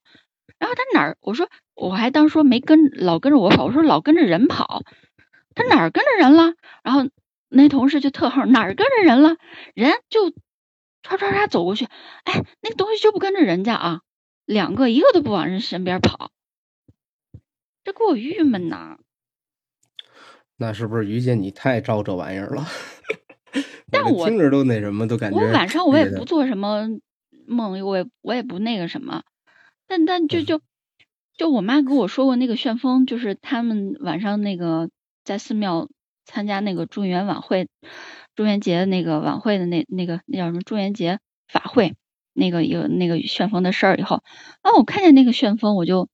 [0.60, 1.18] 然后他哪儿？
[1.22, 4.84] 我说我还当说没跟老跟着我跑，我说老跟着人跑。
[5.56, 6.54] 他哪儿跟着人了？
[6.84, 7.10] 然后
[7.47, 9.38] 那同事就特横，哪儿跟着人了？
[9.74, 11.86] 人就唰唰唰走过去，
[12.26, 14.02] 哎，那个东西就不跟着人家啊，
[14.45, 16.32] 两个一个都不往人身边跑，
[17.84, 18.97] 这给我郁闷呐。
[20.60, 22.68] 那是不是于姐你太招这玩意儿了？
[23.89, 26.88] 但我听着都那什么，都感觉我晚上我也不做什么
[27.47, 29.24] 梦，我也我也不那个什么，
[29.88, 30.45] 但但就嗯。
[30.45, 30.62] 就
[31.38, 34.89] 就我妈跟我说过，那个旋风就是他们晚上那个
[35.24, 35.88] 在寺庙
[36.26, 37.70] 参加那个中元晚会、
[38.36, 41.95] 中元节那个晚会的那那个那叫什么中元节法会，
[42.34, 44.22] 那个有那个旋风的事儿以后，
[44.62, 46.10] 啊，我看见那个旋风我就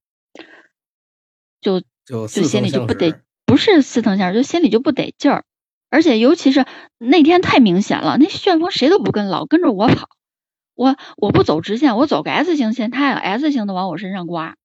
[1.60, 3.12] 就就就心里就不得
[3.46, 5.44] 不是似曾相识，就心里就不得劲儿。
[5.90, 6.66] 而且尤其是
[6.98, 10.10] 那天太明显了，那旋风谁都不跟，老跟着我跑。
[10.74, 14.56] 我我不走直线，我走个 S 型线，他要 S 型的往我身上刮。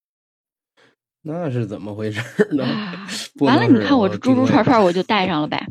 [1.23, 2.21] 那是怎么回事
[2.55, 3.07] 呢啊？
[3.41, 5.69] 完了，你看我猪猪串串我就戴上了呗。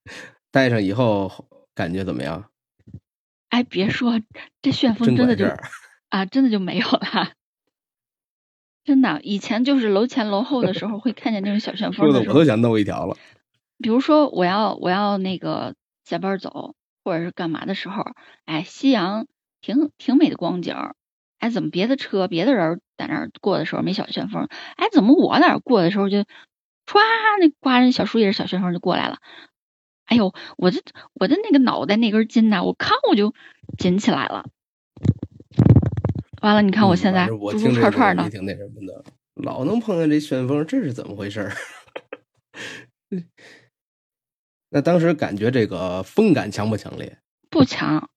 [0.50, 2.46] 戴上以后感觉怎么样？
[3.50, 4.20] 哎，别说
[4.62, 5.44] 这旋风真的就。
[6.08, 7.32] 啊，真的就没有了。
[8.84, 13.16] 真的，以前就是楼前楼后的时候会看见那种小旋风的我都，想弄一条了。
[13.78, 15.74] 比如说我要我要那个
[16.04, 16.74] 下班走
[17.04, 18.04] 或者是干嘛的时候，
[18.44, 19.26] 哎，夕阳
[19.60, 20.74] 挺挺美的光景，
[21.38, 26.98] 哎，怎么别的车别的人在那儿过的时候没小旋风，哎，怎么我哪儿过的时候就唰
[27.40, 29.18] 那刮着小树叶小旋风就过来了，
[30.06, 30.82] 哎呦，我的
[31.14, 33.32] 我的那个脑袋那根筋呐，我看我就
[33.78, 34.46] 紧起来了。
[36.42, 41.52] 完了，你看我嗯现在反正我猪听这个猪串串的也，挺那什么的，老能碰见这旋风，这是怎么回事儿？
[44.70, 47.18] 那当时感觉这个风感强不强烈？
[47.50, 48.08] 不强，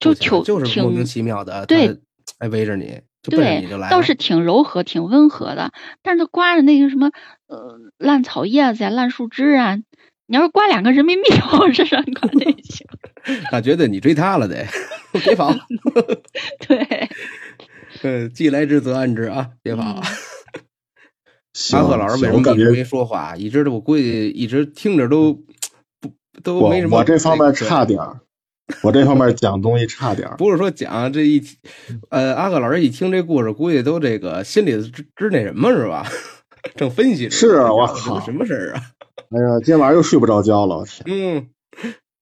[0.00, 1.96] 就挺挺就是莫名其妙的，对它，
[2.38, 3.90] 哎围着你，就奔你就对，来。
[3.90, 7.10] 倒是挺柔和、挺温和的，但是它刮着那个什么
[7.46, 9.76] 呃烂草叶子呀、烂树枝啊，
[10.26, 12.86] 你要是刮两个人民币往我身上刮那也行。
[13.50, 14.66] 他觉得你追他了得，
[15.22, 15.52] 别跑。
[16.66, 17.08] 对，
[18.04, 20.02] 嗯，既来之则安之啊，别跑。
[21.72, 23.34] 阿克老师为什么一直没说话？
[23.34, 25.32] 一直都我估计一直听着都
[26.00, 26.98] 不都没什么。
[26.98, 28.20] 我这方面差点儿，
[28.82, 30.36] 我这方面讲东西差点儿。
[30.38, 31.42] 不是说讲这一，
[32.10, 36.06] 呃，阿贺老师一听这故事，估计都这个心里知知那什么是吧？
[36.76, 37.30] 正分析着。
[37.30, 38.82] 是啊我靠什么事儿啊？
[39.30, 41.04] 哎呀，今天晚上又睡不着觉了，我天！
[41.06, 41.48] 嗯，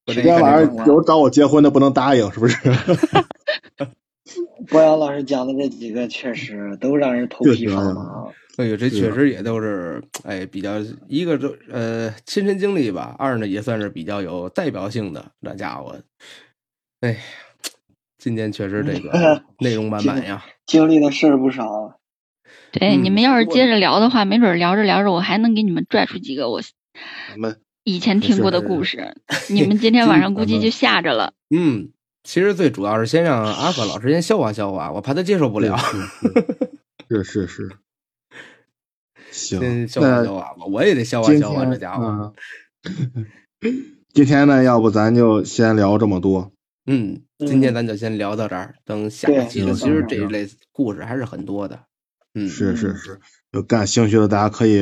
[0.06, 2.56] 我这今天晚上上有找我结婚的不能答应，是不是？
[4.68, 8.26] 博洋老师讲的这几个确实都让人头皮发麻。
[8.58, 10.74] 哎呦，这确实也都是哎，比较
[11.08, 15.32] 一个都呃亲身经历吧，二呢也算是比较有代表性的。
[15.40, 15.98] 那家伙，
[17.00, 17.18] 哎呀，
[18.18, 20.44] 今天确实这个 内容满满呀。
[20.66, 21.98] 经历的事儿不少。
[22.70, 26.60] 对，你嗯们要是接着聊的话，没准聊着聊着，我还能给你们拽出几个我
[27.36, 29.16] 们以前听过的故事。
[29.50, 31.32] 你们今天晚上 估计就吓着了。
[31.54, 31.91] 嗯，
[32.24, 35.76] 其实最主要是先让 阿克老师先消化消化，我怕他接受不了。
[37.08, 37.70] 是是是是，
[39.30, 42.32] 行先，消化消化吧，我也得消化消化这家伙。
[43.60, 43.76] 嗯，
[44.14, 46.52] 今天呢，要不咱就先聊这么多。
[46.86, 51.80] 嗯，今天咱就先聊到这儿，等下一期的，其实这一类故事还是很多的。
[52.34, 53.20] 嗯，是是是，
[53.52, 54.80] 有感兴趣的大家可以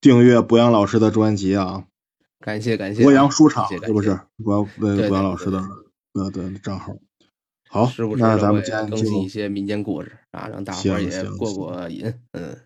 [0.00, 1.84] 订阅博洋老师的专辑啊，
[2.40, 4.18] 感谢感谢啊，博洋书场是不是？
[4.42, 5.85] 博对对博洋老师的对
[6.16, 6.96] 呃的账号。
[7.68, 12.14] 好时不，时那咱们今天更新一些民间故事啊，让大伙儿也过过瘾。
[12.32, 12.56] 嗯，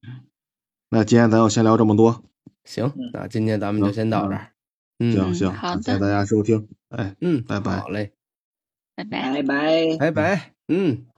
[0.90, 2.24] 那今天咱就先聊这么多。
[2.64, 4.52] 行嗯，那今天咱们就先到这儿。
[4.98, 8.12] 嗯嗯行行，好的感谢大家收听，哎，嗯，拜拜好嘞，
[8.94, 9.32] 拜拜。
[9.32, 9.96] 拜拜。
[9.98, 10.54] 拜拜。
[10.68, 11.06] 嗯。